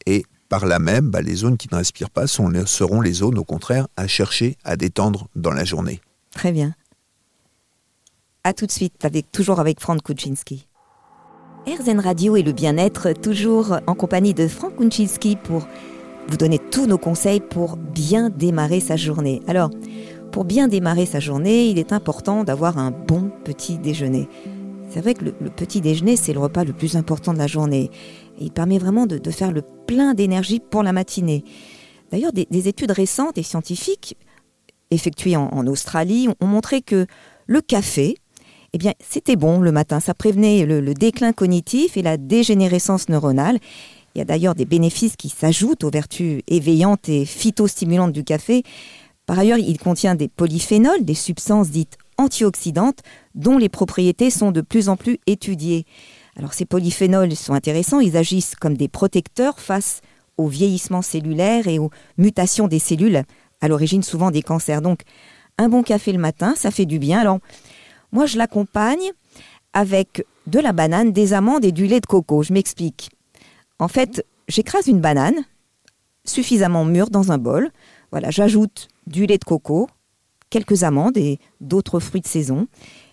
Et 0.05 0.25
par 0.47 0.67
là 0.67 0.77
même, 0.77 1.09
bah, 1.09 1.21
les 1.21 1.35
zones 1.35 1.57
qui 1.57 1.69
ne 1.71 1.77
respirent 1.77 2.11
pas 2.11 2.27
seront 2.27 3.01
les 3.01 3.13
zones, 3.13 3.39
au 3.39 3.43
contraire, 3.43 3.87
à 3.97 4.05
chercher 4.05 4.57
à 4.63 4.77
détendre 4.77 5.27
dans 5.35 5.51
la 5.51 5.63
journée. 5.63 6.01
Très 6.31 6.51
bien. 6.51 6.75
A 8.43 8.53
tout 8.53 8.67
de 8.67 8.71
suite, 8.71 9.05
avec, 9.05 9.31
toujours 9.31 9.59
avec 9.59 9.79
Franck 9.79 10.03
Kuczynski. 10.03 10.67
RZN 11.67 11.99
Radio 11.99 12.35
et 12.35 12.43
le 12.43 12.51
bien-être, 12.53 13.11
toujours 13.11 13.79
en 13.87 13.95
compagnie 13.95 14.33
de 14.33 14.47
Franck 14.47 14.75
Kuczynski 14.77 15.35
pour 15.35 15.67
vous 16.29 16.37
donner 16.37 16.59
tous 16.59 16.87
nos 16.87 16.97
conseils 16.97 17.39
pour 17.39 17.77
bien 17.77 18.29
démarrer 18.29 18.79
sa 18.79 18.95
journée. 18.95 19.41
Alors, 19.47 19.69
pour 20.31 20.45
bien 20.45 20.67
démarrer 20.67 21.05
sa 21.05 21.19
journée, 21.19 21.69
il 21.69 21.79
est 21.79 21.93
important 21.93 22.43
d'avoir 22.43 22.77
un 22.77 22.91
bon 22.91 23.31
petit 23.43 23.77
déjeuner. 23.77 24.27
C'est 24.89 25.01
vrai 25.01 25.13
que 25.13 25.25
le, 25.25 25.31
petit 25.31 25.81
déjeuner, 25.81 26.15
c'est 26.15 26.33
le 26.33 26.39
repas 26.39 26.63
le 26.63 26.73
plus 26.73 26.95
important 26.95 27.33
de 27.33 27.37
la 27.37 27.47
journée. 27.47 27.89
il 28.39 28.51
permet 28.51 28.77
vraiment 28.77 29.05
de, 29.05 29.31
faire 29.31 29.51
le 29.51 29.61
plein 29.61 30.13
d'énergie 30.13 30.59
pour 30.59 30.83
la 30.83 30.93
matinée. 30.93 31.43
D'ailleurs, 32.11 32.31
des, 32.31 32.67
études 32.67 32.91
récentes 32.91 33.37
et 33.37 33.43
scientifiques 33.43 34.17
effectuées 34.91 35.35
en, 35.35 35.67
Australie 35.67 36.29
ont, 36.39 36.47
montré 36.47 36.81
que 36.81 37.05
le 37.47 37.61
café, 37.61 38.15
eh 38.73 38.77
bien, 38.77 38.93
c'était 38.99 39.35
bon 39.35 39.59
le 39.59 39.71
matin. 39.71 39.99
Ça 39.99 40.13
prévenait 40.13 40.65
le, 40.65 40.93
déclin 40.93 41.33
cognitif 41.33 41.97
et 41.97 42.01
la 42.01 42.17
dégénérescence 42.17 43.09
neuronale. 43.09 43.59
Il 44.17 44.21
y 44.21 44.23
a 44.23 44.25
d'ailleurs 44.25 44.55
des 44.55 44.65
bénéfices 44.65 45.15
qui 45.15 45.29
s'ajoutent 45.29 45.83
aux 45.83 45.91
vertus 45.91 46.41
éveillantes 46.47 47.07
et 47.07 47.23
phytostimulantes 47.23 48.13
du 48.13 48.23
café. 48.23 48.63
Par 49.27 49.37
ailleurs, 49.37 49.59
il 49.59 49.77
contient 49.77 50.15
des 50.15 50.27
polyphénols, 50.27 51.05
des 51.05 51.13
substances 51.13 51.69
dites 51.69 51.99
antioxydantes, 52.17 53.01
dont 53.35 53.59
les 53.59 53.69
propriétés 53.69 54.31
sont 54.31 54.51
de 54.51 54.61
plus 54.61 54.89
en 54.89 54.97
plus 54.97 55.19
étudiées. 55.27 55.85
Alors 56.35 56.55
ces 56.55 56.65
polyphénols 56.65 57.35
sont 57.35 57.53
intéressants, 57.53 57.99
ils 57.99 58.17
agissent 58.17 58.55
comme 58.55 58.75
des 58.75 58.87
protecteurs 58.87 59.59
face 59.59 60.01
au 60.37 60.47
vieillissement 60.47 61.03
cellulaire 61.03 61.67
et 61.67 61.77
aux 61.77 61.91
mutations 62.17 62.67
des 62.67 62.79
cellules, 62.79 63.21
à 63.61 63.67
l'origine 63.67 64.01
souvent 64.01 64.31
des 64.31 64.41
cancers. 64.41 64.81
Donc 64.81 65.01
un 65.59 65.69
bon 65.69 65.83
café 65.83 66.11
le 66.11 66.17
matin, 66.17 66.55
ça 66.57 66.71
fait 66.71 66.87
du 66.87 66.97
bien. 66.97 67.19
Alors 67.19 67.37
moi, 68.11 68.25
je 68.25 68.39
l'accompagne 68.39 69.11
avec 69.73 70.25
de 70.47 70.57
la 70.57 70.73
banane, 70.73 71.11
des 71.11 71.33
amandes 71.33 71.65
et 71.65 71.71
du 71.71 71.85
lait 71.85 71.99
de 71.99 72.07
coco. 72.07 72.41
Je 72.41 72.51
m'explique. 72.51 73.11
En 73.79 73.87
fait, 73.87 74.25
j'écrase 74.47 74.87
une 74.87 75.01
banane 75.01 75.45
suffisamment 76.25 76.85
mûre 76.85 77.09
dans 77.09 77.31
un 77.31 77.37
bol. 77.37 77.71
Voilà, 78.11 78.31
j'ajoute 78.31 78.87
du 79.05 79.25
lait 79.25 79.37
de 79.37 79.43
coco, 79.43 79.87
quelques 80.49 80.83
amandes 80.83 81.17
et 81.17 81.39
d'autres 81.61 81.99
fruits 81.99 82.21
de 82.21 82.27
saison. 82.27 82.67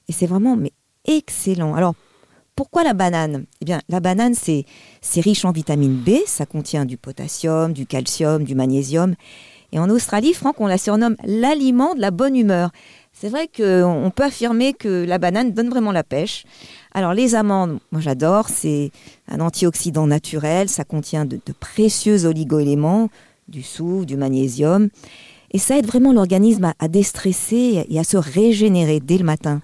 Et 0.08 0.12
c'est 0.12 0.26
vraiment 0.26 0.56
mais 0.56 0.72
excellent. 1.06 1.74
Alors, 1.74 1.94
pourquoi 2.56 2.84
la 2.84 2.94
banane? 2.94 3.46
Eh 3.60 3.64
bien, 3.64 3.80
la 3.88 4.00
banane, 4.00 4.34
c'est, 4.34 4.64
c'est 5.00 5.20
riche 5.20 5.44
en 5.44 5.50
vitamine 5.50 5.96
B, 5.96 6.18
ça 6.26 6.46
contient 6.46 6.84
du 6.84 6.96
potassium, 6.96 7.72
du 7.72 7.84
calcium, 7.86 8.44
du 8.44 8.54
magnésium. 8.54 9.16
Et 9.72 9.78
en 9.80 9.90
Australie, 9.90 10.34
Franck, 10.34 10.60
on 10.60 10.68
la 10.68 10.78
surnomme 10.78 11.16
l'aliment 11.24 11.94
de 11.94 12.00
la 12.00 12.12
bonne 12.12 12.36
humeur. 12.36 12.70
C'est 13.16 13.28
vrai 13.28 13.46
qu'on 13.46 14.10
peut 14.14 14.24
affirmer 14.24 14.72
que 14.72 15.04
la 15.04 15.18
banane 15.18 15.52
donne 15.52 15.70
vraiment 15.70 15.92
la 15.92 16.02
pêche. 16.02 16.44
Alors 16.92 17.14
les 17.14 17.36
amandes, 17.36 17.78
moi 17.92 18.00
j'adore, 18.00 18.48
c'est 18.48 18.90
un 19.28 19.38
antioxydant 19.38 20.08
naturel, 20.08 20.68
ça 20.68 20.84
contient 20.84 21.24
de, 21.24 21.38
précieux 21.58 22.26
oligoéléments, 22.26 23.08
du 23.46 23.62
soufre, 23.62 24.04
du 24.04 24.16
magnésium, 24.16 24.88
et 25.52 25.58
ça 25.58 25.78
aide 25.78 25.86
vraiment 25.86 26.12
l'organisme 26.12 26.72
à, 26.76 26.88
déstresser 26.88 27.86
et 27.88 27.98
à 28.00 28.04
se 28.04 28.16
régénérer 28.16 28.98
dès 28.98 29.18
le 29.18 29.24
matin. 29.24 29.62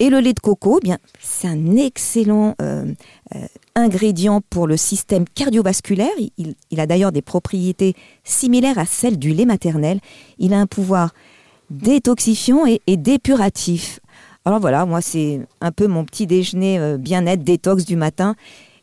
Et 0.00 0.10
le 0.10 0.18
lait 0.18 0.32
de 0.32 0.40
coco, 0.40 0.78
eh 0.80 0.84
bien, 0.84 0.98
c'est 1.20 1.48
un 1.48 1.76
excellent 1.76 2.54
euh, 2.60 2.92
euh, 3.34 3.38
ingrédient 3.76 4.40
pour 4.50 4.66
le 4.66 4.76
système 4.76 5.24
cardiovasculaire. 5.28 6.10
il 6.36 6.80
a 6.80 6.86
d'ailleurs 6.86 7.12
des 7.12 7.22
propriétés 7.22 7.94
similaires 8.24 8.78
à 8.78 8.86
celles 8.86 9.18
du 9.18 9.32
lait 9.32 9.44
maternel. 9.44 10.00
Il 10.38 10.54
a 10.54 10.60
un 10.60 10.66
pouvoir 10.66 11.12
détoxifiant 11.70 12.64
et, 12.66 12.96
dépuratif. 12.96 14.00
Alors 14.44 14.60
voilà, 14.60 14.86
moi 14.86 15.00
c'est 15.00 15.40
un 15.60 15.72
peu 15.72 15.86
mon 15.86 16.04
petit 16.04 16.26
déjeuner 16.26 16.78
euh, 16.78 16.96
bien-être 16.96 17.44
détox 17.44 17.84
du 17.84 17.96
matin. 17.96 18.34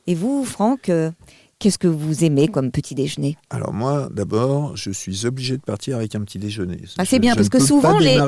Et 0.08 0.13
vous, 0.13 0.46
Franck, 0.46 0.89
euh, 0.89 1.12
Qu'est-ce 1.65 1.79
que 1.79 1.88
vous 1.88 2.24
aimez 2.24 2.48
comme 2.48 2.69
petit 2.69 2.93
déjeuner 2.93 3.38
Alors 3.50 3.74
moi, 3.74 4.07
d'abord, 4.12 4.77
je 4.77 4.91
suis 4.91 5.25
obligé 5.25 5.57
de 5.57 5.63
partir 5.63 5.95
avec 5.95 6.13
un 6.13 6.22
petit 6.22 6.38
déjeuner. 6.38 6.79
Ah, 7.00 7.05
c'est 7.05 7.17
bien, 7.17 7.34
parce 7.34 7.50
que 7.50 7.57
souvent, 7.57 7.98
les, 7.98 8.19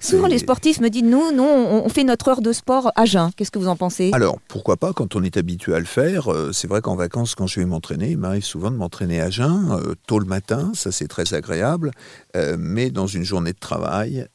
souvent 0.00 0.26
les 0.26 0.38
sportifs 0.38 0.80
me 0.80 0.88
disent, 0.88 1.02
nous, 1.02 1.30
nous, 1.30 1.44
on 1.44 1.86
fait 1.90 2.04
notre 2.04 2.28
heure 2.28 2.40
de 2.40 2.50
sport 2.50 2.90
à 2.96 3.04
jeun. 3.04 3.28
Qu'est-ce 3.36 3.50
que 3.50 3.58
vous 3.58 3.68
en 3.68 3.76
pensez? 3.76 4.08
Alors, 4.14 4.38
pourquoi 4.48 4.78
pas, 4.78 4.94
quand 4.94 5.16
on 5.16 5.22
est 5.22 5.36
habitué 5.36 5.74
à 5.74 5.80
le 5.80 5.84
faire. 5.84 6.32
Euh, 6.32 6.50
c'est 6.54 6.66
vrai 6.66 6.80
qu'en 6.80 6.96
vacances, 6.96 7.34
quand 7.34 7.46
je 7.46 7.60
vais 7.60 7.66
m'entraîner, 7.66 8.12
il 8.12 8.16
m'arrive 8.16 8.42
souvent 8.42 8.70
de 8.70 8.76
m'entraîner 8.76 9.20
à 9.20 9.28
jeun, 9.28 9.70
euh, 9.72 9.94
tôt 10.06 10.18
le 10.18 10.24
matin, 10.24 10.72
ça 10.72 10.90
c'est 10.90 11.08
très 11.08 11.34
agréable. 11.34 11.90
Euh, 12.36 12.56
mais 12.58 12.88
dans 12.88 13.06
une 13.06 13.24
journée 13.24 13.52
de 13.52 13.58
travail, 13.58 14.26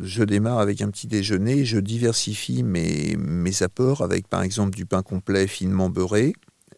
je 0.00 0.24
démarre 0.24 0.60
avec 0.60 0.80
un 0.80 0.88
petit 0.88 1.08
déjeuner, 1.08 1.66
je 1.66 1.78
diversifie 1.78 2.62
mes, 2.62 3.16
mes 3.18 3.62
apports 3.62 4.00
avec 4.00 4.28
par 4.28 4.42
exemple 4.42 4.74
du 4.74 4.86
pain 4.86 5.02
complet 5.02 5.46
finement 5.46 5.90
beurré, 5.90 6.32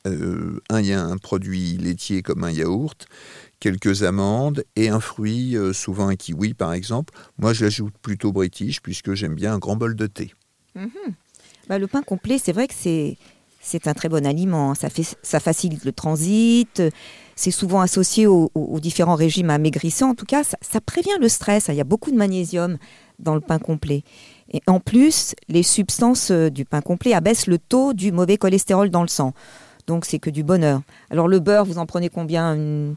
euh, 0.07 0.61
un, 0.71 0.89
un 0.91 1.17
produit 1.17 1.77
laitier 1.77 2.23
comme 2.23 2.45
un 2.45 2.51
yaourt, 2.51 3.07
quelques 3.61 4.03
amandes 4.03 4.65
et 4.77 4.89
un 4.89 5.01
fruit, 5.01 5.57
euh, 5.57 5.73
souvent 5.73 6.09
un 6.09 6.17
kiwi 6.17 6.55
par 6.55 6.73
exemple. 6.73 7.15
Moi, 7.39 7.53
j'ajoute 7.53 7.95
plutôt 8.03 8.33
british 8.33 8.83
puisque 8.83 9.15
j'aime 9.15 9.35
bien 9.35 9.55
un 9.55 9.59
grand 9.59 9.77
bol 9.77 9.97
de 9.97 10.07
thé. 10.07 10.35
Mhm. 10.75 10.91
Bah, 11.69 11.79
le 11.79 11.87
pain 11.87 12.03
complet, 12.03 12.39
c'est 12.39 12.53
vrai 12.53 12.69
que 12.69 12.75
c'est 12.77 13.17
c'est 13.65 13.89
un 13.89 13.95
très 13.95 14.11
bon 14.11 14.27
aliment. 14.27 14.75
Ça, 14.75 14.91
fait, 14.91 15.17
ça 15.23 15.41
facilite 15.41 15.85
le 15.87 15.93
transit. 15.93 16.83
C'est 17.35 17.51
souvent 17.51 17.81
associé 17.81 18.27
aux, 18.27 18.51
différents 18.79 19.15
régimes 19.15 19.49
amaigrissants. 19.49 20.11
En 20.11 20.15
tout 20.15 20.27
cas, 20.27 20.45
ça, 20.45 20.59
ça, 20.61 20.83
prévient 20.83 21.17
le 21.19 21.31
stress. 21.31 21.69
Il 21.69 21.75
y 21.75 21.81
a 21.81 21.85
beaucoup 21.85 22.11
de 22.11 22.17
magnésium 22.17 22.77
dans 23.19 23.35
le 23.35 23.41
pain 23.41 23.59
complet. 23.59 24.05
Et 24.53 24.61
en 24.67 24.81
plus, 24.81 25.35
les 25.49 25.63
substances 25.63 26.31
euh, 26.31 26.51
du 26.51 26.65
pain 26.65 26.83
complet 26.83 27.15
abaissent 27.15 27.47
le 27.47 27.59
taux 27.59 27.95
du 27.95 28.13
mauvais 28.13 28.37
cholestérol 28.37 28.91
dans 28.91 29.03
le 29.03 29.09
sang. 29.09 29.33
Donc 29.87 30.05
c'est 30.05 30.19
que 30.19 30.31
du 30.31 30.43
bonheur. 30.43 30.81
Alors 31.11 31.29
le 31.29 31.41
beurre, 31.41 31.65
vous 31.65 31.79
en 31.79 31.87
prenez 31.87 32.09
combien? 32.09 32.55
Une, 32.55 32.95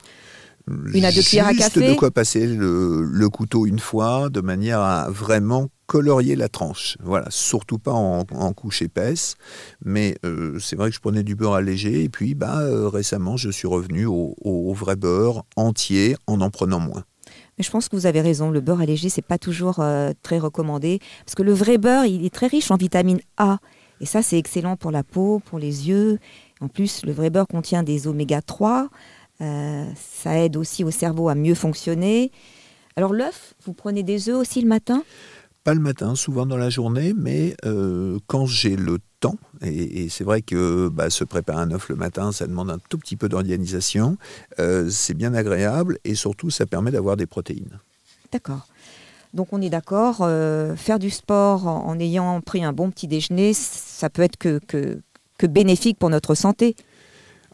à 1.06 1.12
deux 1.12 1.22
cuillères 1.22 1.48
à 1.48 1.54
café? 1.54 1.92
de 1.92 1.94
quoi 1.96 2.12
passer 2.12 2.46
le, 2.46 3.30
couteau 3.30 3.66
une 3.66 3.80
fois, 3.80 4.30
de 4.30 4.42
manière 4.42 4.82
à 4.82 5.10
vraiment 5.10 5.70
colorier 5.86 6.36
la 6.36 6.50
tranche. 6.50 6.98
Voilà, 7.02 7.28
surtout 7.30 7.80
pas 7.80 7.94
en, 7.94 8.26
couche 8.54 8.82
épaisse, 8.82 9.36
mais 9.84 10.18
euh, 10.26 10.60
c'est 10.60 10.76
vrai 10.76 10.90
que 10.90 10.96
je 10.96 11.00
prenais 11.00 11.24
du 11.24 11.36
beurre 11.36 11.54
allégé, 11.54 12.04
et 12.04 12.10
puis 12.10 12.36
bah, 12.36 12.60
euh, 12.60 12.90
récemment 12.90 13.38
je 13.38 13.50
suis 13.50 13.68
revenu 13.68 14.06
au, 14.06 14.74
vrai 14.74 14.96
beurre 14.96 15.46
entier 15.56 16.18
en 16.28 16.42
en 16.42 16.50
prenant 16.50 16.80
moins. 16.80 17.04
Mais 17.58 17.64
je 17.64 17.72
pense 17.72 17.90
que 17.90 17.96
vous 17.96 18.06
avez 18.06 18.22
raison, 18.22 18.52
le 18.52 18.62
beurre 18.62 18.82
allégé, 18.82 19.10
c'est 19.10 19.22
pas 19.22 19.38
toujours 19.38 19.80
euh, 19.80 20.12
très 20.22 20.38
recommandé, 20.38 21.00
parce 21.26 21.36
que 21.36 21.44
le 21.44 21.54
vrai 21.54 21.78
beurre, 21.78 22.06
il 22.06 22.26
est 22.26 22.34
très 22.34 22.48
riche 22.48 22.70
en 22.70 22.76
vitamine 22.76 23.20
A, 23.38 23.60
et 24.02 24.06
ça 24.06 24.22
c'est 24.22 24.38
excellent 24.38 24.76
pour 24.76 24.92
la 24.92 25.04
peau, 25.04 25.42
pour 25.46 25.58
les 25.58 25.88
yeux, 25.88 26.20
en 26.62 26.68
plus, 26.68 27.06
le 27.06 27.12
vrai 27.12 27.30
beurre 27.30 27.48
contient 27.48 27.84
des 27.84 28.08
oméga 28.08 28.42
3. 28.42 28.90
Euh, 29.42 29.86
ça 29.96 30.38
aide 30.38 30.58
aussi 30.58 30.84
au 30.84 30.92
cerveau 30.92 31.30
à 31.30 31.36
mieux 31.36 31.56
fonctionner. 31.56 32.32
Alors 32.96 33.14
l'œuf, 33.14 33.54
vous 33.66 33.74
prenez 33.74 34.04
des 34.04 34.30
œufs 34.30 34.38
aussi 34.38 34.62
le 34.62 34.68
matin? 34.68 35.04
Pas 35.64 35.74
le 35.74 35.80
matin, 35.80 36.16
souvent 36.16 36.46
dans 36.46 36.58
la 36.58 36.70
journée, 36.70 37.14
mais 37.16 37.56
euh, 37.66 38.18
quand 38.26 38.46
j'ai 38.46 38.76
le 38.76 38.98
temps, 39.20 39.38
et, 39.62 40.08
c'est 40.10 40.24
vrai 40.24 40.42
que 40.42 40.88
bah, 40.88 41.10
se 41.10 41.24
préparer 41.24 41.62
un 41.62 41.72
œuf 41.72 41.90
le 41.90 41.96
matin, 41.96 42.32
ça 42.32 42.48
demande 42.48 42.72
un 42.72 42.80
tout 42.90 42.98
petit 42.98 43.18
peu 43.18 43.28
d'organisation, 43.28 44.18
euh, 44.60 44.90
c'est 44.90 45.14
bien 45.14 45.34
agréable 45.34 46.00
et 46.06 46.16
surtout 46.16 46.50
ça 46.50 46.66
permet 46.66 46.92
d'avoir 46.92 47.18
des 47.18 47.26
protéines. 47.26 47.80
D'accord. 48.32 48.68
Donc 49.34 49.50
on 49.52 49.62
est 49.62 49.70
d'accord, 49.70 50.28
faire 50.78 51.00
du 51.00 51.10
sport 51.10 51.68
en, 51.68 52.00
ayant 52.00 52.40
pris 52.42 52.64
un 52.64 52.72
bon 52.72 52.90
petit 52.90 53.08
déjeuner, 53.08 53.54
ça 53.54 54.10
peut 54.10 54.22
être 54.22 54.38
que, 54.38 54.60
que 54.66 55.02
bénéfique 55.46 56.00
pour 56.00 56.10
notre 56.10 56.36
santé 56.36 56.76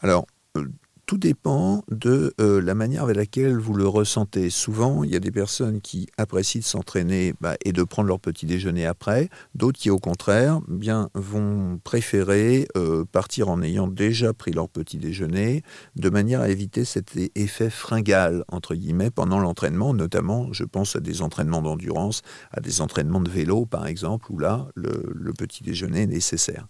Alors, 0.01 0.25
euh, 0.57 0.65
tout 1.05 1.17
dépend 1.17 1.83
de 1.91 2.33
euh, 2.39 2.61
la 2.61 2.75
manière 2.75 3.03
avec 3.03 3.17
laquelle 3.17 3.57
vous 3.57 3.73
le 3.73 3.87
ressentez. 3.87 4.49
Souvent, 4.49 5.03
il 5.03 5.11
y 5.11 5.15
a 5.15 5.19
des 5.19 5.31
personnes 5.31 5.81
qui 5.81 6.07
apprécient 6.17 6.61
de 6.61 6.65
s'entraîner 6.65 7.33
bah, 7.41 7.55
et 7.65 7.73
de 7.73 7.83
prendre 7.83 8.07
leur 8.07 8.19
petit 8.19 8.45
déjeuner 8.45 8.85
après, 8.85 9.29
d'autres 9.53 9.77
qui, 9.79 9.89
au 9.89 9.99
contraire, 9.99 10.61
bien, 10.67 11.09
vont 11.13 11.79
préférer 11.83 12.67
euh, 12.77 13.03
partir 13.03 13.49
en 13.49 13.61
ayant 13.61 13.87
déjà 13.87 14.33
pris 14.33 14.51
leur 14.51 14.69
petit 14.69 14.97
déjeuner, 14.97 15.61
de 15.97 16.09
manière 16.09 16.39
à 16.39 16.49
éviter 16.49 16.85
cet 16.85 17.17
effet 17.35 17.69
fringal, 17.69 18.45
entre 18.47 18.73
guillemets, 18.73 19.11
pendant 19.11 19.39
l'entraînement, 19.39 19.93
notamment, 19.93 20.53
je 20.53 20.63
pense 20.63 20.95
à 20.95 21.01
des 21.01 21.21
entraînements 21.21 21.61
d'endurance, 21.61 22.21
à 22.51 22.61
des 22.61 22.79
entraînements 22.79 23.21
de 23.21 23.29
vélo, 23.29 23.65
par 23.65 23.87
exemple, 23.87 24.31
où 24.31 24.39
là, 24.39 24.67
le 24.75 25.33
petit 25.33 25.63
déjeuner 25.63 26.03
est 26.03 26.07
nécessaire. 26.07 26.67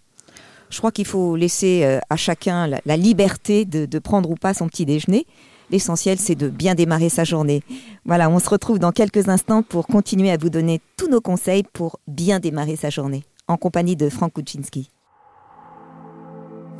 Je 0.73 0.79
crois 0.79 0.91
qu'il 0.91 1.05
faut 1.05 1.35
laisser 1.35 1.83
euh, 1.83 1.99
à 2.09 2.15
chacun 2.15 2.67
la, 2.67 2.97
liberté 2.97 3.63
de, 3.63 3.99
prendre 3.99 4.31
ou 4.31 4.33
pas 4.33 4.55
son 4.55 4.67
petit 4.67 4.87
déjeuner. 4.87 5.27
L'essentiel, 5.69 6.17
c'est 6.17 6.33
de 6.33 6.49
bien 6.49 6.73
démarrer 6.73 7.09
sa 7.09 7.23
journée. 7.23 7.61
Voilà, 8.05 8.27
on 8.27 8.39
se 8.39 8.49
retrouve 8.49 8.79
dans 8.79 8.91
quelques 8.91 9.29
instants 9.29 9.61
pour 9.61 9.85
continuer 9.85 10.31
à 10.31 10.37
vous 10.37 10.49
donner 10.49 10.81
tous 10.97 11.07
nos 11.07 11.21
conseils 11.21 11.61
pour 11.73 11.99
bien 12.07 12.39
démarrer 12.39 12.75
sa 12.75 12.89
journée, 12.89 13.23
en 13.47 13.55
compagnie 13.55 13.95
de 13.95 14.09
Franck 14.09 14.33
Kuczynski. 14.33 14.89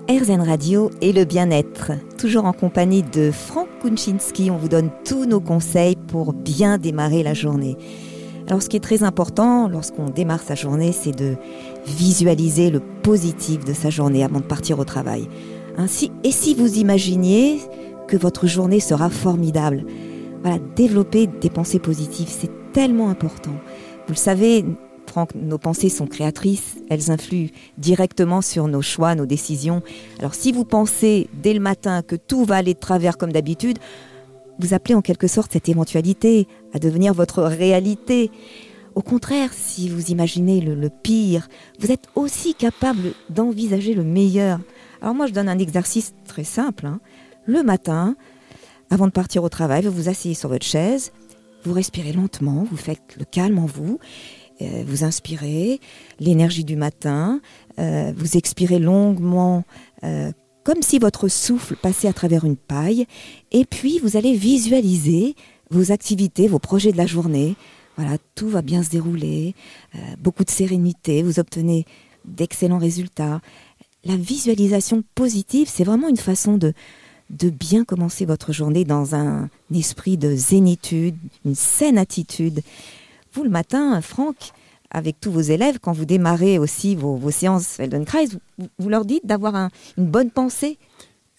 RZN 0.10 0.42
Radio 0.42 0.90
et 1.02 1.14
le 1.14 1.24
bien-être. 1.24 1.92
Toujours 2.18 2.46
en 2.46 2.54
compagnie 2.54 3.04
de 3.04 3.30
Franck 3.30 3.68
Kuczynski, 3.80 4.50
on 4.50 4.58
vous 4.58 4.70
donne 4.70 4.90
tous 5.06 5.26
nos 5.26 5.40
conseils 5.40 5.96
pour 5.96 6.34
bien 6.34 6.80
démarrer 6.80 7.22
la 7.22 7.36
journée. 7.36 7.78
Alors 8.48 8.62
ce 8.62 8.68
qui 8.68 8.76
est 8.76 8.82
très 8.82 9.04
important 9.04 9.70
lorsqu'on 9.70 10.10
démarre 10.10 10.42
sa 10.42 10.56
journée, 10.56 10.92
c'est 10.92 11.16
de 11.16 11.38
visualiser 11.86 12.70
le 12.70 12.80
positif 12.80 13.66
de 13.66 13.74
sa 13.74 13.90
journée 13.90 14.24
avant 14.24 14.40
de 14.40 14.46
partir 14.46 14.80
au 14.80 14.86
travail. 14.86 15.28
Ainsi, 15.78 16.12
et 16.24 16.32
si 16.32 16.54
vous 16.54 16.78
imaginiez 16.78 17.60
que 18.08 18.18
votre 18.18 18.48
journée 18.48 18.80
sera 18.80 19.10
formidable, 19.10 19.86
voilà, 20.42 20.60
développer 20.75 21.28
des 21.28 21.50
pensées 21.50 21.80
positives, 21.80 22.30
c'est 22.30 22.52
tellement 22.74 23.10
important. 23.10 23.54
Vous 24.08 24.13
le 24.13 24.16
savez, 24.16 24.66
Franck, 25.08 25.36
nos 25.36 25.58
pensées 25.58 25.90
sont 25.90 26.08
créatrices, 26.08 26.78
elles 26.90 27.12
influent 27.12 27.50
directement 27.78 28.42
sur 28.42 28.68
nos 28.68 28.82
choix, 28.82 29.16
nos 29.16 29.25
décisions. 29.25 29.82
Alors 30.20 30.34
si 30.34 30.52
vous 30.52 30.66
pensez 30.66 31.30
dès 31.42 31.54
le 31.54 31.60
matin 31.60 32.02
que 32.02 32.16
tout 32.16 32.46
va 32.46 32.56
aller 32.58 32.74
de 32.74 32.80
travers 32.80 33.18
comme 33.18 33.32
d'habitude, 33.32 33.80
vous 34.60 34.74
appelez 34.74 34.96
en 34.96 35.02
quelque 35.02 35.28
sorte 35.28 35.54
cette 35.54 35.70
éventualité 35.70 36.48
à 36.74 36.80
devenir 36.80 37.13
votre 37.13 37.44
réalité. 37.44 38.32
Au 38.96 39.02
contraire, 39.02 39.52
si 39.54 39.90
vous 39.90 40.12
imaginez 40.12 40.62
le, 40.62 40.90
pire, 40.90 41.48
vous 41.80 41.92
êtes 41.92 42.08
aussi 42.16 42.54
capable 42.54 43.14
d'envisager 43.30 43.94
le 43.94 44.04
meilleur. 44.04 44.60
Alors 45.02 45.16
moi, 45.16 45.26
je 45.28 45.34
donne 45.34 45.50
un 45.50 45.58
exercice 45.58 46.14
très 46.28 46.44
simple. 46.44 46.86
Hein. 46.86 47.00
Le 47.46 47.64
matin, 47.64 48.16
avant 48.90 49.08
de 49.08 49.12
partir 49.12 49.44
au 49.44 49.50
travail, 49.50 49.84
vous 49.84 49.92
vous 49.92 50.10
asseyez 50.10 50.36
sur 50.36 50.50
votre 50.50 50.66
chaise, 50.66 51.12
vous 51.64 51.74
respirez 51.74 52.14
lentement, 52.14 52.66
vous 52.70 52.78
faites 52.78 53.16
le 53.18 53.26
calme 53.26 53.58
en 53.58 53.66
vous, 53.66 54.00
euh, 54.62 54.84
vous 54.86 55.04
inspirez 55.04 55.80
l'énergie 56.20 56.64
du 56.64 56.76
matin, 56.76 57.42
euh, 57.80 58.14
vous 58.16 58.38
expirez 58.38 58.78
longuement 58.78 59.64
euh, 60.04 60.32
comme 60.64 60.82
si 60.82 61.00
votre 61.00 61.28
souffle 61.28 61.76
passait 61.76 62.08
à 62.08 62.14
travers 62.14 62.46
une 62.46 62.56
paille, 62.56 63.08
et 63.52 63.66
puis 63.66 64.00
vous 64.00 64.16
allez 64.18 64.36
visualiser 64.36 65.36
vos 65.72 65.92
activités, 65.92 66.48
vos 66.48 66.60
projets 66.60 66.92
de 66.92 66.98
la 66.98 67.08
journée. 67.08 67.56
Voilà, 67.98 68.18
tout 68.36 68.50
va 68.50 68.62
bien 68.62 68.84
se 68.84 68.90
dérouler, 68.90 69.54
euh, 69.96 70.00
beaucoup 70.20 70.44
de 70.44 70.50
sérénité, 70.50 71.22
vous 71.22 71.40
obtenez 71.40 71.86
d'excellents 72.26 72.80
résultats. 72.80 73.40
La 74.04 74.16
visualisation 74.16 75.04
positive, 75.16 75.70
c'est 75.72 75.84
vraiment 75.84 76.10
une 76.10 76.18
façon 76.18 76.58
de, 76.58 76.74
de 77.30 77.50
bien 77.50 77.84
commencer 77.84 78.26
votre 78.26 78.52
journée 78.52 78.84
dans 78.84 79.16
un 79.16 79.50
esprit 79.74 80.18
de 80.18 80.36
zénitude, 80.36 81.16
une 81.46 81.56
saine 81.56 81.98
attitude. 81.98 82.62
Vous, 83.34 83.44
le 83.44 83.50
matin, 83.50 84.02
Franck, 84.02 84.36
avec 84.92 85.20
tous 85.20 85.32
vos 85.32 85.42
élèves, 85.42 85.80
quand 85.80 85.92
vous 85.92 86.06
démarrez 86.06 86.60
aussi 86.60 86.96
vos, 86.96 87.32
séances 87.32 87.68
Feldenkrais, 87.68 88.28
vous, 88.78 88.90
leur 88.90 89.06
dites 89.06 89.26
d'avoir 89.26 89.70
une 89.98 90.06
bonne 90.06 90.30
pensée 90.30 90.78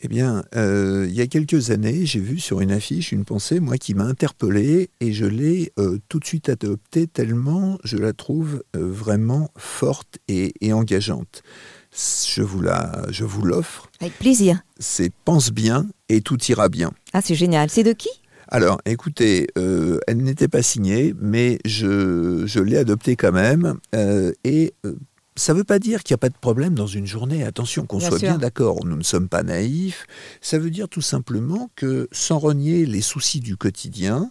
eh 0.05 0.09
bien, 0.09 0.45
euh, 0.55 1.07
il 1.09 1.15
y 1.15 1.23
a 1.23 1.27
quelques 1.27 1.71
années, 1.71 2.05
j'ai 2.05 2.21
vu 2.21 2.39
sur 2.39 2.61
une 2.61 2.73
affiche 2.73 3.11
une 3.11 3.25
pensée, 3.25 3.59
moi, 3.59 3.79
qui 3.79 3.95
m'a 3.95 4.05
interpellé 4.05 4.91
et 5.01 5.15
je 5.15 5.25
l'ai 5.25 5.73
euh, 5.79 5.99
tout 6.11 6.19
de 6.19 6.27
suite 6.27 6.51
adoptée 6.51 7.07
tellement 7.07 7.79
je 7.85 7.97
la 7.97 8.13
trouve 8.13 8.63
euh, 8.77 8.87
vraiment 8.87 9.49
forte 9.57 10.19
et, 10.29 10.53
et, 10.61 10.75
engageante. 10.75 11.43
Je 11.91 12.43
vous 12.43 12.61
la, 12.61 13.07
je 13.09 13.25
vous 13.25 13.47
l'offre. 13.47 13.89
Avec 14.03 14.19
plaisir. 14.19 14.61
C'est 14.79 15.11
pense 15.25 15.51
bien 15.51 15.87
et 16.11 16.21
tout 16.21 16.39
ira 16.51 16.69
bien. 16.69 16.93
Ah, 17.15 17.23
c'est 17.23 17.35
génial. 17.35 17.71
C'est 17.71 17.83
de 17.83 17.95
qui? 17.95 18.11
Alors, 18.49 18.83
écoutez, 18.85 19.47
euh, 19.57 19.99
elle 20.07 20.19
n'était 20.19 20.49
pas 20.49 20.63
signée, 20.63 21.15
mais 21.19 21.61
je, 21.65 22.45
je 22.45 22.61
l'ai 22.61 22.77
adoptée 22.77 23.17
quand 23.17 23.33
même. 23.33 23.79
Euh, 23.95 24.33
et 24.45 24.75
ça 25.37 25.53
ne 25.53 25.59
veut 25.59 25.64
pas 25.64 25.79
dire 25.79 26.03
qu'il 26.03 26.14
n'y 26.14 26.19
a 26.19 26.19
pas 26.19 26.29
de 26.29 26.38
problème 26.38 26.75
dans 26.75 26.87
une 26.87 27.07
journée. 27.07 27.45
Attention, 27.45 27.87
qu'on 27.87 28.00
soit 28.00 28.19
bien 28.19 28.38
d'accord, 28.38 28.85
nous 28.85 28.97
ne 28.97 29.03
sommes 29.03 29.29
pas 29.29 29.43
naïfs. 29.43 30.07
Ça 30.41 30.59
veut 30.59 30.71
dire 30.71 30.88
tout 30.88 31.03
simplement 31.03 31.71
que, 31.75 32.09
sans 32.12 32.38
renier 32.38 32.87
les 32.87 33.03
soucis 33.03 33.41
du 33.41 33.57
quotidien, 33.57 34.31